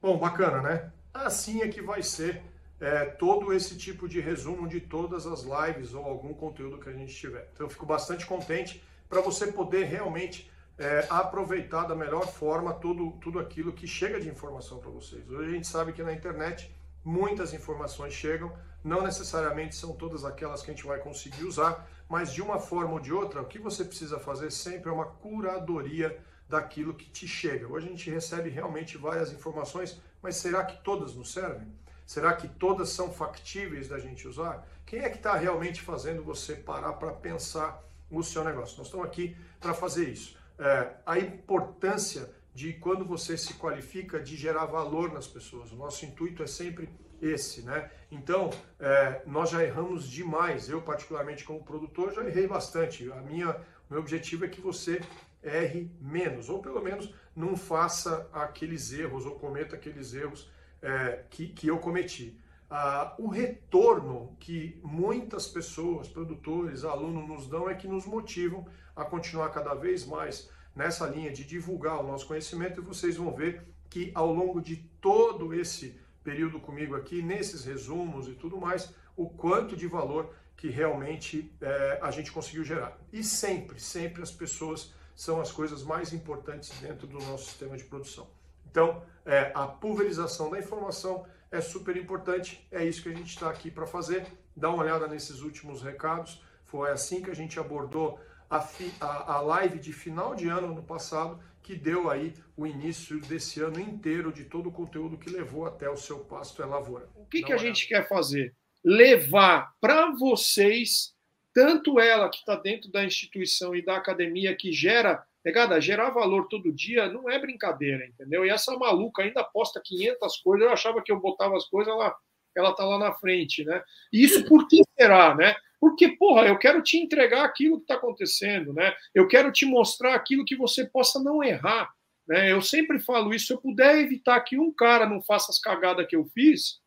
Bom, 0.00 0.18
bacana, 0.18 0.60
né? 0.60 0.92
Assim 1.14 1.62
é 1.62 1.68
que 1.68 1.80
vai 1.80 2.02
ser 2.02 2.42
é, 2.80 3.06
todo 3.06 3.52
esse 3.52 3.76
tipo 3.76 4.08
de 4.08 4.20
resumo 4.20 4.68
de 4.68 4.80
todas 4.80 5.26
as 5.26 5.44
lives 5.44 5.94
ou 5.94 6.04
algum 6.04 6.34
conteúdo 6.34 6.78
que 6.78 6.88
a 6.88 6.92
gente 6.92 7.14
tiver. 7.14 7.48
Então 7.52 7.66
eu 7.66 7.70
fico 7.70 7.86
bastante 7.86 8.26
contente 8.26 8.82
para 9.08 9.20
você 9.20 9.50
poder 9.50 9.84
realmente 9.84 10.50
é, 10.78 11.06
aproveitar 11.08 11.84
da 11.84 11.94
melhor 11.94 12.26
forma 12.26 12.74
tudo, 12.74 13.12
tudo 13.12 13.38
aquilo 13.38 13.72
que 13.72 13.86
chega 13.86 14.20
de 14.20 14.28
informação 14.28 14.78
para 14.78 14.90
vocês. 14.90 15.28
Hoje 15.30 15.50
a 15.50 15.52
gente 15.52 15.66
sabe 15.66 15.92
que 15.92 16.02
na 16.02 16.12
internet 16.12 16.74
muitas 17.04 17.54
informações 17.54 18.12
chegam, 18.12 18.52
não 18.84 19.02
necessariamente 19.02 19.74
são 19.74 19.92
todas 19.92 20.24
aquelas 20.24 20.62
que 20.62 20.70
a 20.70 20.74
gente 20.74 20.86
vai 20.86 20.98
conseguir 20.98 21.44
usar, 21.44 21.88
mas 22.08 22.32
de 22.32 22.42
uma 22.42 22.58
forma 22.58 22.92
ou 22.92 23.00
de 23.00 23.12
outra, 23.12 23.42
o 23.42 23.46
que 23.46 23.58
você 23.58 23.84
precisa 23.84 24.18
fazer 24.18 24.50
sempre 24.50 24.90
é 24.90 24.92
uma 24.92 25.06
curadoria 25.06 26.18
daquilo 26.48 26.94
que 26.94 27.08
te 27.10 27.26
chega. 27.26 27.66
Hoje 27.66 27.86
a 27.86 27.90
gente 27.90 28.10
recebe 28.10 28.50
realmente 28.50 28.96
várias 28.96 29.32
informações, 29.32 30.00
mas 30.22 30.36
será 30.36 30.64
que 30.64 30.82
todas 30.84 31.14
nos 31.14 31.32
servem? 31.32 31.72
Será 32.06 32.34
que 32.34 32.46
todas 32.46 32.90
são 32.90 33.10
factíveis 33.10 33.88
da 33.88 33.98
gente 33.98 34.28
usar? 34.28 34.64
Quem 34.84 35.00
é 35.00 35.10
que 35.10 35.16
está 35.16 35.34
realmente 35.34 35.82
fazendo 35.82 36.22
você 36.22 36.54
parar 36.54 36.92
para 36.92 37.12
pensar 37.12 37.82
o 38.08 38.22
seu 38.22 38.44
negócio? 38.44 38.78
Nós 38.78 38.86
estamos 38.86 39.06
aqui 39.06 39.36
para 39.58 39.74
fazer 39.74 40.08
isso. 40.08 40.38
É, 40.58 40.94
a 41.04 41.18
importância 41.18 42.34
de 42.54 42.72
quando 42.72 43.04
você 43.04 43.36
se 43.36 43.54
qualifica 43.54 44.18
de 44.18 44.34
gerar 44.34 44.64
valor 44.64 45.12
nas 45.12 45.26
pessoas. 45.26 45.70
O 45.72 45.76
nosso 45.76 46.06
intuito 46.06 46.42
é 46.42 46.46
sempre 46.46 46.88
esse, 47.20 47.62
né? 47.62 47.90
Então, 48.10 48.50
é, 48.80 49.22
nós 49.26 49.50
já 49.50 49.62
erramos 49.62 50.08
demais. 50.08 50.68
Eu, 50.68 50.80
particularmente, 50.80 51.44
como 51.44 51.62
produtor, 51.62 52.14
já 52.14 52.24
errei 52.24 52.46
bastante. 52.46 53.10
A 53.12 53.16
minha, 53.16 53.54
meu 53.90 54.00
objetivo 54.00 54.44
é 54.46 54.48
que 54.48 54.60
você 54.60 55.02
erre 55.42 55.90
menos, 56.00 56.48
ou 56.48 56.60
pelo 56.60 56.82
menos 56.82 57.14
não 57.34 57.56
faça 57.56 58.28
aqueles 58.32 58.92
erros 58.92 59.26
ou 59.26 59.36
cometa 59.36 59.76
aqueles 59.76 60.14
erros 60.14 60.50
é, 60.82 61.24
que, 61.30 61.48
que 61.48 61.68
eu 61.68 61.78
cometi. 61.78 62.40
Ah, 62.68 63.14
o 63.18 63.28
retorno 63.28 64.36
que 64.40 64.80
muitas 64.82 65.46
pessoas, 65.46 66.08
produtores, 66.08 66.84
alunos 66.84 67.28
nos 67.28 67.48
dão 67.48 67.70
é 67.70 67.74
que 67.74 67.86
nos 67.86 68.06
motivam 68.06 68.66
a 68.94 69.04
continuar 69.04 69.50
cada 69.50 69.74
vez 69.74 70.04
mais 70.04 70.50
nessa 70.74 71.06
linha 71.06 71.32
de 71.32 71.44
divulgar 71.44 72.00
o 72.00 72.06
nosso 72.06 72.26
conhecimento 72.26 72.80
e 72.80 72.84
vocês 72.84 73.16
vão 73.16 73.32
ver 73.34 73.66
que 73.88 74.10
ao 74.14 74.32
longo 74.32 74.60
de 74.60 74.76
todo 75.00 75.54
esse 75.54 75.98
período 76.24 76.58
comigo 76.58 76.96
aqui, 76.96 77.22
nesses 77.22 77.64
resumos 77.64 78.26
e 78.26 78.32
tudo 78.32 78.60
mais, 78.60 78.92
o 79.16 79.28
quanto 79.28 79.76
de 79.76 79.86
valor 79.86 80.34
que 80.56 80.68
realmente 80.68 81.54
é, 81.60 82.00
a 82.02 82.10
gente 82.10 82.32
conseguiu 82.32 82.64
gerar. 82.64 82.98
E 83.12 83.22
sempre, 83.22 83.78
sempre 83.78 84.22
as 84.22 84.32
pessoas 84.32 84.92
são 85.14 85.40
as 85.40 85.52
coisas 85.52 85.84
mais 85.84 86.12
importantes 86.12 86.70
dentro 86.80 87.06
do 87.06 87.18
nosso 87.20 87.44
sistema 87.44 87.76
de 87.76 87.84
produção. 87.84 88.28
Então, 88.68 89.02
é, 89.24 89.52
a 89.54 89.66
pulverização 89.66 90.50
da 90.50 90.58
informação 90.58 91.24
é 91.50 91.60
super 91.60 91.96
importante, 91.96 92.66
é 92.70 92.84
isso 92.84 93.02
que 93.02 93.08
a 93.08 93.14
gente 93.14 93.28
está 93.28 93.50
aqui 93.50 93.70
para 93.70 93.86
fazer. 93.86 94.26
Dá 94.56 94.70
uma 94.70 94.82
olhada 94.82 95.06
nesses 95.06 95.40
últimos 95.40 95.82
recados, 95.82 96.42
foi 96.64 96.90
assim 96.90 97.22
que 97.22 97.30
a 97.30 97.34
gente 97.34 97.58
abordou 97.58 98.18
a, 98.50 98.60
fi, 98.60 98.92
a, 99.00 99.34
a 99.34 99.40
live 99.40 99.78
de 99.78 99.92
final 99.92 100.34
de 100.34 100.48
ano 100.48 100.74
no 100.74 100.82
passado, 100.82 101.38
que 101.62 101.74
deu 101.74 102.08
aí 102.08 102.32
o 102.56 102.66
início 102.66 103.20
desse 103.20 103.60
ano 103.60 103.80
inteiro 103.80 104.32
de 104.32 104.44
todo 104.44 104.68
o 104.68 104.72
conteúdo 104.72 105.18
que 105.18 105.28
levou 105.28 105.66
até 105.66 105.90
o 105.90 105.96
seu 105.96 106.20
pasto 106.20 106.62
é 106.62 106.66
lavoura. 106.66 107.08
O 107.16 107.26
que, 107.26 107.42
que 107.42 107.52
a 107.52 107.56
gente 107.56 107.88
quer 107.88 108.08
fazer? 108.08 108.54
Levar 108.84 109.74
para 109.80 110.12
vocês, 110.12 111.12
tanto 111.52 111.98
ela 111.98 112.30
que 112.30 112.38
está 112.38 112.54
dentro 112.54 112.90
da 112.90 113.04
instituição 113.04 113.74
e 113.74 113.84
da 113.84 113.96
academia, 113.96 114.54
que 114.54 114.72
gera 114.72 115.24
Pegada, 115.46 115.80
gerar 115.80 116.10
valor 116.10 116.48
todo 116.48 116.72
dia 116.72 117.08
não 117.08 117.30
é 117.30 117.38
brincadeira, 117.38 118.04
entendeu? 118.04 118.44
E 118.44 118.50
essa 118.50 118.76
maluca 118.76 119.22
ainda 119.22 119.44
posta 119.44 119.80
500 119.80 120.38
coisas, 120.38 120.66
eu 120.66 120.72
achava 120.72 121.00
que 121.00 121.12
eu 121.12 121.20
botava 121.20 121.56
as 121.56 121.64
coisas, 121.66 121.94
ela, 121.94 122.16
ela 122.56 122.74
tá 122.74 122.84
lá 122.84 122.98
na 122.98 123.12
frente, 123.12 123.64
né? 123.64 123.80
E 124.12 124.24
isso 124.24 124.44
por 124.48 124.66
que 124.66 124.82
será, 124.98 125.36
né? 125.36 125.54
Porque, 125.80 126.08
porra, 126.16 126.48
eu 126.48 126.58
quero 126.58 126.82
te 126.82 126.96
entregar 126.98 127.44
aquilo 127.44 127.76
que 127.76 127.84
está 127.84 127.94
acontecendo, 127.94 128.72
né? 128.72 128.92
Eu 129.14 129.28
quero 129.28 129.52
te 129.52 129.64
mostrar 129.64 130.16
aquilo 130.16 130.44
que 130.44 130.56
você 130.56 130.84
possa 130.84 131.22
não 131.22 131.44
errar, 131.44 131.94
né? 132.26 132.50
Eu 132.50 132.60
sempre 132.60 132.98
falo 132.98 133.32
isso, 133.32 133.46
se 133.46 133.52
eu 133.52 133.60
puder 133.60 133.98
evitar 133.98 134.40
que 134.40 134.58
um 134.58 134.74
cara 134.74 135.08
não 135.08 135.22
faça 135.22 135.52
as 135.52 135.60
cagadas 135.60 136.08
que 136.08 136.16
eu 136.16 136.24
fiz, 136.34 136.80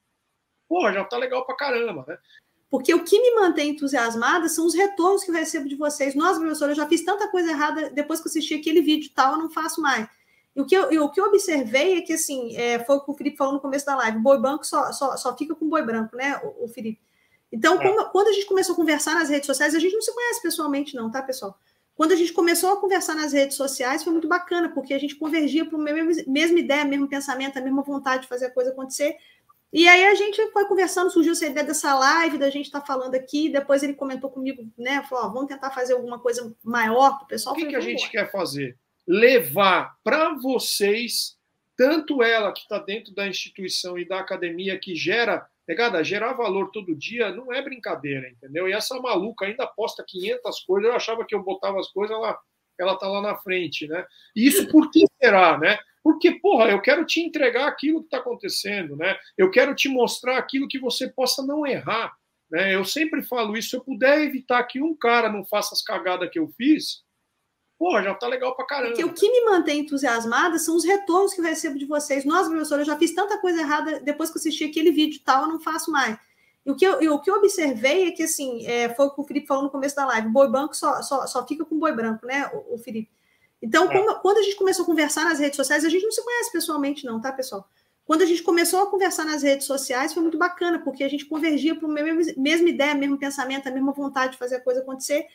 porra, 0.67 0.91
já 0.91 1.06
tá 1.06 1.17
legal 1.17 1.45
pra 1.45 1.56
caramba, 1.56 2.04
né? 2.06 2.17
Porque 2.70 2.94
o 2.94 3.04
que 3.04 3.20
me 3.20 3.36
mantém 3.36 3.72
entusiasmada 3.72 4.48
são 4.48 4.66
os 4.66 4.76
retornos 4.76 5.24
que 5.24 5.32
eu 5.32 5.36
recebo 5.36 5.68
de 5.68 5.76
vocês. 5.76 6.14
Nossa, 6.14 6.40
professora, 6.40 6.72
eu 6.72 6.76
já 6.76 6.88
fiz 6.88 7.04
tanta 7.04 7.28
coisa 7.28 7.50
errada 7.50 7.90
depois 7.90 8.20
que 8.22 8.28
assisti 8.28 8.54
aquele 8.54 8.82
vídeo 8.82 9.12
tal, 9.14 9.34
eu 9.34 9.40
não 9.40 9.50
faço 9.50 9.82
mais. 9.82 10.08
E 10.56 10.62
o 10.62 10.66
que 10.66 10.76
eu, 10.76 11.04
o 11.04 11.10
que 11.10 11.20
eu 11.20 11.26
observei 11.26 11.98
é 11.98 12.02
que, 12.02 12.14
assim, 12.14 12.56
é, 12.56 12.80
foi 12.80 12.98
o 12.98 13.02
que 13.02 13.12
o 13.12 13.14
Felipe 13.14 13.38
falou 13.38 13.54
no 13.54 13.60
começo 13.60 13.86
da 13.86 13.96
live, 13.96 14.20
boi 14.20 14.40
branco 14.40 14.66
só, 14.66 14.92
só, 14.92 15.18
só 15.18 15.36
fica 15.36 15.56
com 15.56 15.68
boi 15.68 15.82
branco, 15.84 16.16
né, 16.16 16.40
o, 16.44 16.66
o 16.66 16.68
Felipe? 16.68 17.00
Então, 17.52 17.82
é. 17.82 17.88
como, 17.88 18.06
quando 18.10 18.28
a 18.28 18.32
gente 18.32 18.46
começou 18.46 18.74
a 18.74 18.76
conversar 18.76 19.16
nas 19.16 19.30
redes 19.30 19.48
sociais, 19.48 19.74
a 19.74 19.80
gente 19.80 19.94
não 19.94 20.02
se 20.02 20.14
conhece 20.14 20.42
pessoalmente 20.42 20.96
não, 20.96 21.10
tá, 21.10 21.22
pessoal? 21.22 21.58
Quando 21.96 22.14
a 22.14 22.16
gente 22.16 22.32
começou 22.32 22.72
a 22.72 22.78
conversar 22.78 23.16
nas 23.16 23.34
redes 23.34 23.58
sociais, 23.58 24.04
foi 24.04 24.14
muito 24.14 24.28
bacana, 24.28 24.70
porque 24.70 24.94
a 24.94 25.00
gente 25.00 25.16
convergia 25.16 25.66
para 25.66 25.78
a 25.78 25.82
mesma 26.28 26.60
ideia, 26.60 26.86
mesmo 26.86 27.08
pensamento, 27.08 27.58
a 27.58 27.62
mesma 27.62 27.82
vontade 27.82 28.22
de 28.22 28.30
fazer 28.30 28.46
a 28.46 28.52
coisa 28.52 28.70
acontecer, 28.72 29.18
e 29.72 29.88
aí 29.88 30.06
a 30.06 30.16
gente 30.16 30.52
foi 30.52 30.66
conversando, 30.66 31.12
surgiu 31.12 31.34
essa 31.34 31.46
ideia 31.46 31.66
dessa 31.66 31.94
live, 31.94 32.40
da 32.40 32.50
gente 32.50 32.66
estar 32.66 32.80
tá 32.80 32.86
falando 32.86 33.14
aqui, 33.14 33.50
depois 33.50 33.84
ele 33.84 33.94
comentou 33.94 34.30
comigo, 34.30 34.68
né? 34.76 35.04
Falou, 35.04 35.26
ó, 35.26 35.30
vamos 35.30 35.48
tentar 35.48 35.70
fazer 35.70 35.94
alguma 35.94 36.20
coisa 36.20 36.56
maior 36.64 37.18
para 37.18 37.26
o 37.26 37.28
pessoal. 37.28 37.56
O 37.56 37.58
que, 37.58 37.68
que 37.68 37.76
a 37.76 37.82
gente 37.82 38.10
quer 38.10 38.32
fazer? 38.32 38.78
Levar 39.08 39.96
para 40.04 40.34
vocês, 40.34 41.38
tanto 41.78 42.24
ela 42.24 42.52
que 42.52 42.62
está 42.62 42.80
dentro 42.80 43.14
da 43.14 43.28
instituição 43.28 43.98
e 43.98 44.08
da 44.08 44.20
academia, 44.20 44.80
que 44.80 44.96
gera, 44.96 45.48
pegada, 45.68 46.04
gerar 46.04 46.34
valor 46.34 46.72
todo 46.72 46.96
dia, 46.96 47.32
não 47.32 47.54
é 47.54 47.62
brincadeira, 47.62 48.28
entendeu? 48.28 48.68
E 48.68 48.74
essa 48.74 49.00
maluca 49.00 49.46
ainda 49.46 49.68
posta 49.68 50.04
500 50.08 50.62
coisas, 50.62 50.90
eu 50.90 50.96
achava 50.96 51.24
que 51.24 51.36
eu 51.36 51.44
botava 51.44 51.80
as 51.80 51.90
coisas, 51.90 52.16
ela, 52.16 52.40
ela 52.80 52.98
tá 52.98 53.08
lá 53.08 53.22
na 53.22 53.36
frente, 53.36 53.88
né? 53.88 54.04
E 54.36 54.48
isso 54.48 54.68
por 54.72 54.90
que 54.90 55.06
será, 55.22 55.60
né? 55.60 55.78
Porque, 56.10 56.32
porra, 56.32 56.72
eu 56.72 56.82
quero 56.82 57.06
te 57.06 57.22
entregar 57.22 57.67
aquilo 57.67 58.00
que 58.00 58.08
está 58.08 58.17
acontecendo, 58.17 58.95
né? 58.95 59.15
Eu 59.38 59.52
quero 59.52 59.76
te 59.76 59.88
mostrar 59.88 60.39
aquilo 60.39 60.67
que 60.67 60.80
você 60.80 61.08
possa 61.08 61.45
não 61.45 61.67
errar. 61.67 62.12
Né? 62.50 62.74
Eu 62.74 62.84
sempre 62.84 63.22
falo 63.22 63.56
isso, 63.56 63.69
se 63.69 63.76
eu 63.76 63.82
puder 63.82 64.19
evitar 64.22 64.63
que 64.63 64.82
um 64.82 64.95
cara 64.95 65.32
não 65.32 65.45
faça 65.45 65.76
as 65.76 65.84
cagadas 65.84 66.28
que 66.32 66.39
eu 66.39 66.48
fiz, 66.58 67.04
porra, 67.78 68.02
já 68.02 68.15
tá 68.15 68.28
legal 68.28 68.56
pra 68.56 68.65
caramba. 68.65 68.95
Porque 68.95 69.06
o 69.06 69.13
que 69.13 69.30
me 69.30 69.45
mantém 69.45 69.82
entusiasmada 69.82 70.58
são 70.58 70.76
os 70.76 70.84
retornos 70.84 71.32
que 71.32 71.41
eu 71.41 71.45
recebo 71.45 71.78
de 71.78 71.86
vocês. 71.86 72.26
Nossa, 72.26 72.50
professora, 72.50 72.82
eu 72.82 72.88
já 72.88 72.98
fiz 72.98 73.13
tanta 73.13 73.38
coisa 73.38 73.62
errada 73.62 74.00
depois 74.00 74.32
que 74.32 74.39
assisti 74.39 74.63
aquele 74.63 74.91
vídeo 74.91 75.22
tal, 75.24 75.43
eu 75.43 75.50
não 75.50 75.60
faço 75.60 75.91
mais. 75.91 76.17
E 76.65 76.72
o 76.72 76.76
que 76.76 76.88
eu, 76.88 77.13
o 77.13 77.22
que 77.22 77.30
eu 77.30 77.36
observei 77.36 78.08
é 78.08 78.12
que, 78.12 78.24
assim, 78.24 78.65
é, 78.65 78.89
foi 78.95 79.06
o 79.06 79.12
que 79.12 79.22
o 79.22 79.26
Felipe 79.26 79.45
falou 79.45 79.65
no 79.65 79.69
começo 79.69 79.95
da 79.95 80.08
live, 80.08 80.28
boi 80.30 80.50
branco 80.50 80.76
só, 80.76 81.04
só, 81.04 81.28
só 81.28 81.45
fica 81.45 81.63
com 81.63 81.78
boi 81.78 81.91
branco, 81.91 82.26
né, 82.26 82.50
o, 82.52 82.74
o 82.74 82.78
Felipe? 82.80 83.12
Então, 83.62 83.91
é. 83.91 83.98
como, 83.98 84.15
quando 84.19 84.38
a 84.38 84.41
gente 84.41 84.56
começou 84.56 84.84
a 84.84 84.86
conversar 84.86 85.26
nas 85.26 85.39
redes 85.39 85.56
sociais, 85.56 85.84
a 85.84 85.89
gente 85.89 86.04
não 86.04 86.12
se 86.12 86.24
conhece 86.24 86.52
pessoalmente, 86.52 87.06
não, 87.06 87.19
tá, 87.19 87.32
pessoal? 87.32 87.67
Quando 88.06 88.24
a 88.24 88.26
gente 88.26 88.41
começou 88.41 88.82
a 88.82 88.89
conversar 88.89 89.24
nas 89.24 89.43
redes 89.43 89.67
sociais, 89.67 90.13
foi 90.13 90.24
muito 90.24 90.38
bacana, 90.38 90.80
porque 90.80 91.04
a 91.04 91.08
gente 91.08 91.26
convergia 91.26 91.76
para 91.76 91.88
a 91.88 91.91
mesma 92.38 92.69
ideia, 92.69 92.95
mesmo 92.95 93.19
pensamento, 93.19 93.67
a 93.67 93.72
mesma 93.72 93.91
vontade 93.91 94.32
de 94.32 94.39
fazer 94.39 94.56
a 94.56 94.62
coisa 94.62 94.82
acontecer. 94.82 95.28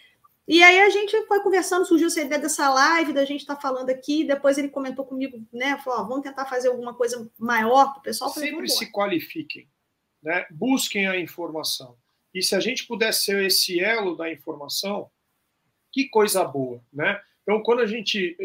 E 0.47 0.63
aí 0.63 0.81
a 0.81 0.91
gente 0.91 1.25
foi 1.27 1.41
conversando, 1.41 1.87
surgiu 1.87 2.09
essa 2.09 2.21
ideia 2.21 2.41
dessa 2.41 2.69
live, 2.69 3.13
da 3.13 3.25
gente 3.25 3.43
estar 3.43 3.55
tá 3.55 3.61
falando 3.61 3.89
aqui, 3.91 4.25
depois 4.25 4.59
ele 4.59 4.69
comentou 4.69 5.05
comigo, 5.05 5.41
né? 5.53 5.79
Falou, 5.79 6.01
ó, 6.01 6.05
vamos 6.05 6.23
tentar 6.23 6.47
fazer 6.47 6.69
alguma 6.69 6.93
coisa 6.93 7.31
maior 7.39 7.93
para 7.93 8.01
o 8.01 8.03
pessoal. 8.03 8.31
Sempre 8.31 8.69
se 8.69 8.91
qualifiquem, 8.91 9.69
né? 10.23 10.45
Busquem 10.51 11.07
a 11.07 11.19
informação. 11.19 11.97
E 12.35 12.43
se 12.43 12.57
a 12.57 12.61
gente 12.61 12.87
pudesse 12.87 13.27
ser 13.27 13.45
esse 13.45 13.81
elo 13.81 14.17
da 14.17 14.31
informação, 14.31 15.09
que 15.93 16.09
coisa 16.09 16.45
boa, 16.45 16.83
né? 16.93 17.21
Então, 17.45 17.63
quando 17.63 17.81
a 17.81 17.87
gente. 17.87 18.37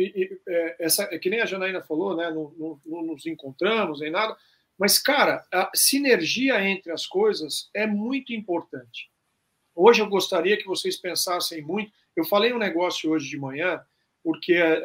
É, 0.48 0.76
essa, 0.80 1.04
é 1.12 1.18
que 1.18 1.30
nem 1.30 1.40
a 1.40 1.46
Janaína 1.46 1.82
falou, 1.82 2.16
né? 2.16 2.30
Não, 2.30 2.54
não, 2.58 2.82
não, 2.86 3.02
nos 3.02 3.26
encontramos 3.26 4.02
nem 4.02 4.12
nada. 4.12 4.38
Mas, 4.78 4.98
cara, 4.98 5.46
a 5.52 5.72
sinergia 5.74 6.62
entre 6.62 6.92
as 6.92 7.08
coisas 7.08 7.70
é 7.74 7.88
muito 7.88 8.34
importante. 8.34 9.10
Hoje 9.74 10.02
eu 10.02 10.08
gostaria 10.08 10.58
que 10.58 10.68
vocês 10.68 10.98
pensassem 10.98 11.62
muito. 11.62 11.92
Eu 12.16 12.26
falei 12.26 12.54
um 12.54 12.58
negócio 12.58 13.10
hoje 13.10 13.30
de 13.30 13.38
manhã, 13.38 13.82
porque 14.24 14.54
é, 14.54 14.84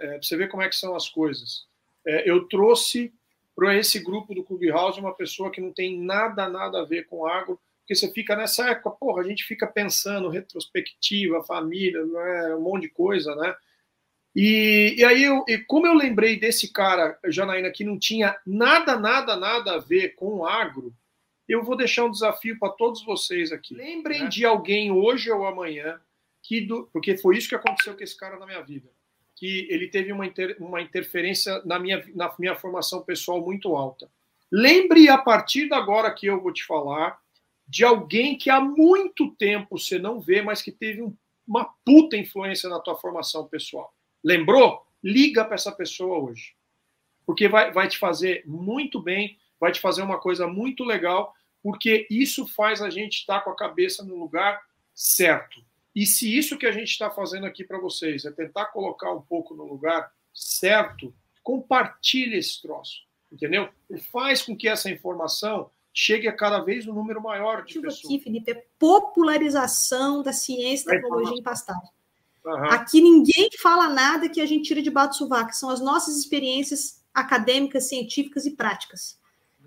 é, 0.00 0.18
você 0.20 0.36
vê 0.36 0.46
como 0.46 0.62
é 0.62 0.68
que 0.68 0.76
são 0.76 0.94
as 0.94 1.08
coisas. 1.08 1.66
É, 2.06 2.30
eu 2.30 2.46
trouxe 2.48 3.12
para 3.56 3.74
esse 3.76 3.98
grupo 4.00 4.34
do 4.34 4.44
Clubhouse 4.44 5.00
uma 5.00 5.14
pessoa 5.14 5.50
que 5.50 5.60
não 5.60 5.72
tem 5.72 5.98
nada, 5.98 6.48
nada 6.48 6.80
a 6.80 6.84
ver 6.84 7.06
com 7.06 7.26
agro, 7.26 7.58
porque 7.84 7.94
você 7.94 8.10
fica 8.10 8.34
nessa 8.34 8.70
época, 8.70 8.90
porra, 8.92 9.22
a 9.22 9.28
gente 9.28 9.44
fica 9.44 9.66
pensando 9.66 10.30
retrospectiva, 10.30 11.44
família, 11.44 12.02
né, 12.02 12.54
um 12.54 12.62
monte 12.62 12.82
de 12.82 12.88
coisa, 12.88 13.36
né? 13.36 13.54
E, 14.34 14.94
e 14.96 15.04
aí, 15.04 15.22
eu, 15.22 15.44
e 15.46 15.58
como 15.58 15.86
eu 15.86 15.92
lembrei 15.92 16.40
desse 16.40 16.72
cara, 16.72 17.18
Janaína, 17.26 17.70
que 17.70 17.84
não 17.84 17.98
tinha 17.98 18.36
nada, 18.44 18.98
nada, 18.98 19.36
nada 19.36 19.74
a 19.74 19.78
ver 19.78 20.14
com 20.16 20.38
o 20.38 20.46
agro, 20.46 20.94
eu 21.46 21.62
vou 21.62 21.76
deixar 21.76 22.06
um 22.06 22.10
desafio 22.10 22.58
para 22.58 22.72
todos 22.72 23.04
vocês 23.04 23.52
aqui. 23.52 23.74
Lembrem 23.74 24.22
né? 24.22 24.28
de 24.28 24.46
alguém 24.46 24.90
hoje 24.90 25.30
ou 25.30 25.46
amanhã 25.46 26.00
que 26.42 26.62
do, 26.62 26.88
porque 26.90 27.18
foi 27.18 27.36
isso 27.36 27.48
que 27.48 27.54
aconteceu 27.54 27.94
com 27.94 28.02
esse 28.02 28.16
cara 28.16 28.38
na 28.38 28.46
minha 28.46 28.62
vida, 28.62 28.88
que 29.36 29.68
ele 29.70 29.88
teve 29.88 30.10
uma, 30.10 30.26
inter, 30.26 30.56
uma 30.58 30.80
interferência 30.80 31.62
na 31.66 31.78
minha, 31.78 32.02
na 32.14 32.34
minha 32.38 32.56
formação 32.56 33.02
pessoal 33.02 33.42
muito 33.42 33.76
alta. 33.76 34.10
Lembre 34.50 35.08
a 35.10 35.18
partir 35.18 35.68
de 35.68 35.74
agora 35.74 36.12
que 36.12 36.26
eu 36.26 36.40
vou 36.40 36.52
te 36.52 36.64
falar 36.64 37.22
de 37.66 37.84
alguém 37.84 38.36
que 38.36 38.50
há 38.50 38.60
muito 38.60 39.30
tempo 39.32 39.78
você 39.78 39.98
não 39.98 40.20
vê, 40.20 40.42
mas 40.42 40.62
que 40.62 40.70
teve 40.70 41.02
um, 41.02 41.16
uma 41.46 41.64
puta 41.84 42.16
influência 42.16 42.68
na 42.68 42.80
tua 42.80 42.96
formação 42.96 43.46
pessoal. 43.46 43.94
Lembrou? 44.22 44.86
Liga 45.02 45.44
para 45.44 45.54
essa 45.54 45.72
pessoa 45.72 46.18
hoje. 46.18 46.54
Porque 47.26 47.48
vai, 47.48 47.72
vai 47.72 47.88
te 47.88 47.98
fazer 47.98 48.42
muito 48.46 49.00
bem, 49.00 49.38
vai 49.58 49.72
te 49.72 49.80
fazer 49.80 50.02
uma 50.02 50.18
coisa 50.18 50.46
muito 50.46 50.84
legal, 50.84 51.34
porque 51.62 52.06
isso 52.10 52.46
faz 52.46 52.82
a 52.82 52.90
gente 52.90 53.20
estar 53.20 53.40
com 53.40 53.50
a 53.50 53.56
cabeça 53.56 54.04
no 54.04 54.16
lugar 54.16 54.62
certo. 54.94 55.64
E 55.94 56.04
se 56.06 56.36
isso 56.36 56.58
que 56.58 56.66
a 56.66 56.72
gente 56.72 56.90
está 56.90 57.10
fazendo 57.10 57.46
aqui 57.46 57.64
para 57.64 57.78
vocês 57.78 58.24
é 58.24 58.30
tentar 58.30 58.66
colocar 58.66 59.12
um 59.12 59.22
pouco 59.22 59.54
no 59.54 59.64
lugar 59.64 60.12
certo, 60.34 61.14
compartilhe 61.42 62.36
esse 62.36 62.60
troço, 62.60 63.02
entendeu? 63.32 63.68
E 63.88 63.98
faz 63.98 64.42
com 64.42 64.56
que 64.56 64.68
essa 64.68 64.90
informação 64.90 65.70
chegue 65.94 66.26
a 66.26 66.32
cada 66.32 66.58
vez 66.58 66.88
um 66.88 66.92
número 66.92 67.22
maior 67.22 67.64
de 67.64 67.80
pessoas. 67.80 68.04
Aqui, 68.04 68.18
Felipe, 68.18 68.50
é 68.50 68.66
popularização 68.78 70.24
da 70.24 70.32
ciência 70.32 70.90
e 70.90 71.00
tecnologia 71.00 71.38
em 71.38 71.42
pastagem. 71.42 71.88
Uhum. 72.44 72.64
Aqui 72.64 73.00
ninguém 73.00 73.48
fala 73.58 73.88
nada 73.88 74.28
que 74.28 74.40
a 74.40 74.46
gente 74.46 74.64
tira 74.64 74.82
de 74.82 74.92
sovaco, 75.16 75.54
são 75.54 75.70
as 75.70 75.80
nossas 75.80 76.18
experiências 76.18 77.02
acadêmicas, 77.14 77.88
científicas 77.88 78.44
e 78.44 78.50
práticas. 78.50 79.18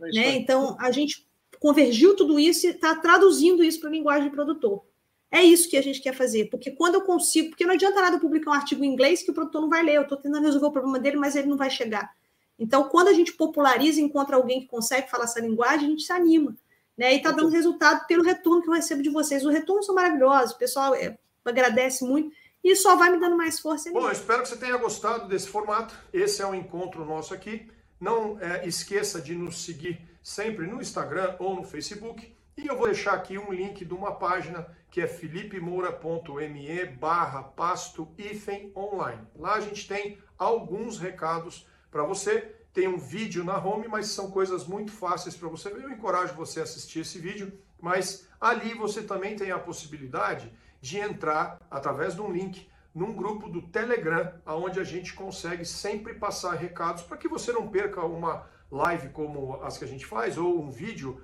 É 0.01 0.11
né? 0.11 0.35
Então, 0.35 0.75
a 0.79 0.91
gente 0.91 1.25
convergiu 1.59 2.15
tudo 2.15 2.37
isso 2.37 2.67
e 2.67 2.71
está 2.71 2.93
traduzindo 2.95 3.63
isso 3.63 3.79
para 3.79 3.89
a 3.89 3.93
linguagem 3.93 4.29
do 4.29 4.35
produtor. 4.35 4.83
É 5.31 5.41
isso 5.41 5.69
que 5.69 5.77
a 5.77 5.81
gente 5.81 6.01
quer 6.01 6.13
fazer, 6.13 6.49
porque 6.49 6.71
quando 6.71 6.95
eu 6.95 7.01
consigo, 7.01 7.49
porque 7.49 7.65
não 7.65 7.73
adianta 7.73 8.01
nada 8.01 8.19
publicar 8.19 8.51
um 8.51 8.53
artigo 8.53 8.83
em 8.83 8.87
inglês 8.87 9.23
que 9.23 9.31
o 9.31 9.33
produtor 9.33 9.61
não 9.61 9.69
vai 9.69 9.83
ler, 9.83 9.95
eu 9.95 10.03
estou 10.03 10.17
tentando 10.17 10.45
resolver 10.45 10.67
o 10.67 10.71
problema 10.71 10.99
dele, 10.99 11.17
mas 11.17 11.35
ele 11.35 11.47
não 11.47 11.57
vai 11.57 11.69
chegar. 11.69 12.13
Então, 12.59 12.89
quando 12.89 13.09
a 13.09 13.13
gente 13.13 13.33
populariza 13.33 13.99
e 13.99 14.03
encontra 14.03 14.35
alguém 14.35 14.61
que 14.61 14.67
consegue 14.67 15.09
falar 15.09 15.25
essa 15.25 15.39
linguagem, 15.39 15.87
a 15.87 15.89
gente 15.89 16.03
se 16.03 16.11
anima. 16.11 16.55
Né? 16.97 17.13
E 17.13 17.17
está 17.17 17.31
dando 17.31 17.49
resultado 17.49 18.07
pelo 18.07 18.23
retorno 18.23 18.61
que 18.61 18.69
eu 18.69 18.73
recebo 18.73 19.03
de 19.03 19.09
vocês. 19.09 19.45
Os 19.45 19.53
retornos 19.53 19.85
são 19.85 19.93
maravilhosos, 19.93 20.55
o 20.55 20.57
pessoal 20.57 20.95
é, 20.95 21.17
agradece 21.45 22.03
muito 22.03 22.35
e 22.63 22.75
só 22.75 22.95
vai 22.95 23.11
me 23.11 23.19
dando 23.19 23.37
mais 23.37 23.59
força. 23.59 23.91
Bom, 23.91 24.07
eu 24.07 24.11
espero 24.11 24.41
que 24.41 24.49
você 24.49 24.57
tenha 24.57 24.75
gostado 24.77 25.27
desse 25.27 25.47
formato. 25.47 25.93
Esse 26.11 26.41
é 26.41 26.47
um 26.47 26.55
encontro 26.55 27.05
nosso 27.05 27.33
aqui. 27.33 27.69
Não 27.99 28.39
é, 28.39 28.67
esqueça 28.67 29.21
de 29.21 29.35
nos 29.35 29.63
seguir 29.63 30.01
sempre 30.23 30.65
no 30.67 30.81
Instagram 30.81 31.35
ou 31.39 31.55
no 31.55 31.63
Facebook. 31.63 32.35
E 32.57 32.65
eu 32.65 32.75
vou 32.75 32.87
deixar 32.87 33.13
aqui 33.13 33.37
um 33.37 33.53
link 33.53 33.85
de 33.85 33.93
uma 33.93 34.15
página 34.15 34.67
que 34.89 34.99
é 34.99 35.07
filipemoura.me 35.07 36.85
barra 36.85 37.43
pasto 37.43 38.07
online. 38.75 39.21
Lá 39.35 39.53
a 39.53 39.61
gente 39.61 39.87
tem 39.87 40.17
alguns 40.37 40.97
recados 40.97 41.67
para 41.91 42.03
você. 42.03 42.55
Tem 42.73 42.87
um 42.87 42.97
vídeo 42.97 43.43
na 43.43 43.57
home, 43.57 43.87
mas 43.87 44.07
são 44.07 44.29
coisas 44.29 44.67
muito 44.67 44.91
fáceis 44.91 45.35
para 45.35 45.49
você 45.49 45.69
ver. 45.69 45.83
Eu 45.83 45.91
encorajo 45.91 46.33
você 46.35 46.59
a 46.59 46.63
assistir 46.63 46.99
esse 46.99 47.19
vídeo, 47.19 47.51
mas 47.81 48.27
ali 48.39 48.73
você 48.73 49.01
também 49.01 49.35
tem 49.35 49.51
a 49.51 49.59
possibilidade 49.59 50.51
de 50.79 50.99
entrar 50.99 51.59
através 51.71 52.13
de 52.13 52.21
um 52.21 52.31
link 52.31 52.69
num 52.93 53.13
grupo 53.13 53.49
do 53.49 53.61
Telegram, 53.61 54.33
onde 54.45 54.79
a 54.79 54.83
gente 54.83 55.13
consegue 55.13 55.65
sempre 55.65 56.15
passar 56.15 56.53
recados 56.53 57.03
para 57.03 57.17
que 57.17 57.27
você 57.27 57.51
não 57.51 57.67
perca 57.67 58.03
uma 58.03 58.47
live 58.71 59.09
como 59.09 59.61
as 59.61 59.77
que 59.77 59.85
a 59.85 59.87
gente 59.87 60.05
faz 60.05 60.37
ou 60.37 60.61
um 60.61 60.69
vídeo 60.69 61.21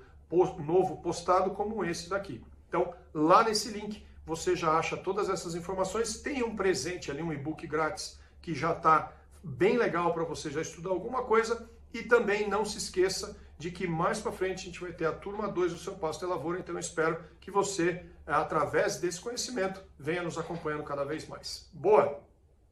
novo 0.60 0.97
postado 1.02 1.52
como 1.52 1.86
esse 1.86 2.10
daqui. 2.10 2.43
Então, 2.67 2.93
lá 3.13 3.43
nesse 3.43 3.69
link 3.69 4.06
você 4.26 4.56
já 4.56 4.78
acha 4.78 4.95
todas 4.95 5.30
essas 5.30 5.54
informações. 5.54 6.21
Tem 6.21 6.43
um 6.43 6.56
presente 6.56 7.12
ali, 7.12 7.21
um 7.21 7.34
e-book 7.34 7.67
grátis 7.67 8.19
que 8.41 8.54
já 8.54 8.71
está 8.71 9.12
bem 9.43 9.77
legal 9.77 10.13
para 10.13 10.23
você 10.23 10.49
já 10.49 10.62
estudar 10.62 10.89
alguma 10.89 11.23
coisa. 11.23 11.69
E 11.93 12.01
também 12.01 12.47
não 12.47 12.65
se 12.65 12.77
esqueça 12.77 13.38
de 13.58 13.71
que 13.71 13.88
mais 13.88 14.19
para 14.19 14.32
frente 14.32 14.62
a 14.62 14.65
gente 14.65 14.82
vai 14.82 14.91
ter 14.91 15.06
a 15.06 15.12
turma 15.12 15.47
2 15.47 15.73
do 15.73 15.79
seu 15.79 15.93
Pasto 15.93 16.25
e 16.25 16.27
Lavoura, 16.27 16.60
então 16.60 16.75
eu 16.75 16.79
espero 16.79 17.23
que 17.39 17.51
você, 17.51 18.03
através 18.25 18.97
desse 18.97 19.21
conhecimento, 19.21 19.82
venha 19.97 20.23
nos 20.23 20.38
acompanhando 20.38 20.84
cada 20.84 21.06
vez 21.06 21.27
mais. 21.27 21.69
Boa! 21.71 22.19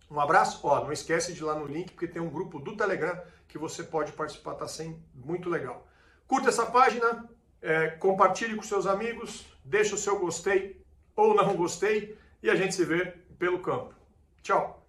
Um 0.09 0.19
abraço, 0.19 0.59
ó, 0.63 0.83
não 0.83 0.91
esquece 0.91 1.33
de 1.33 1.39
ir 1.39 1.43
lá 1.43 1.55
no 1.55 1.65
link, 1.65 1.91
porque 1.91 2.07
tem 2.07 2.21
um 2.21 2.29
grupo 2.29 2.59
do 2.59 2.75
Telegram 2.75 3.21
que 3.47 3.57
você 3.57 3.83
pode 3.83 4.11
participar, 4.11 4.55
tá 4.55 4.67
sem 4.67 5.01
muito 5.13 5.49
legal. 5.49 5.87
Curta 6.27 6.49
essa 6.49 6.65
página, 6.65 7.29
é, 7.61 7.89
compartilhe 7.91 8.55
com 8.55 8.63
seus 8.63 8.85
amigos, 8.85 9.45
deixe 9.63 9.93
o 9.93 9.97
seu 9.97 10.19
gostei 10.19 10.83
ou 11.15 11.33
não 11.33 11.55
gostei 11.55 12.17
e 12.43 12.49
a 12.49 12.55
gente 12.55 12.75
se 12.75 12.83
vê 12.83 13.13
pelo 13.37 13.59
campo. 13.59 13.93
Tchau! 14.41 14.80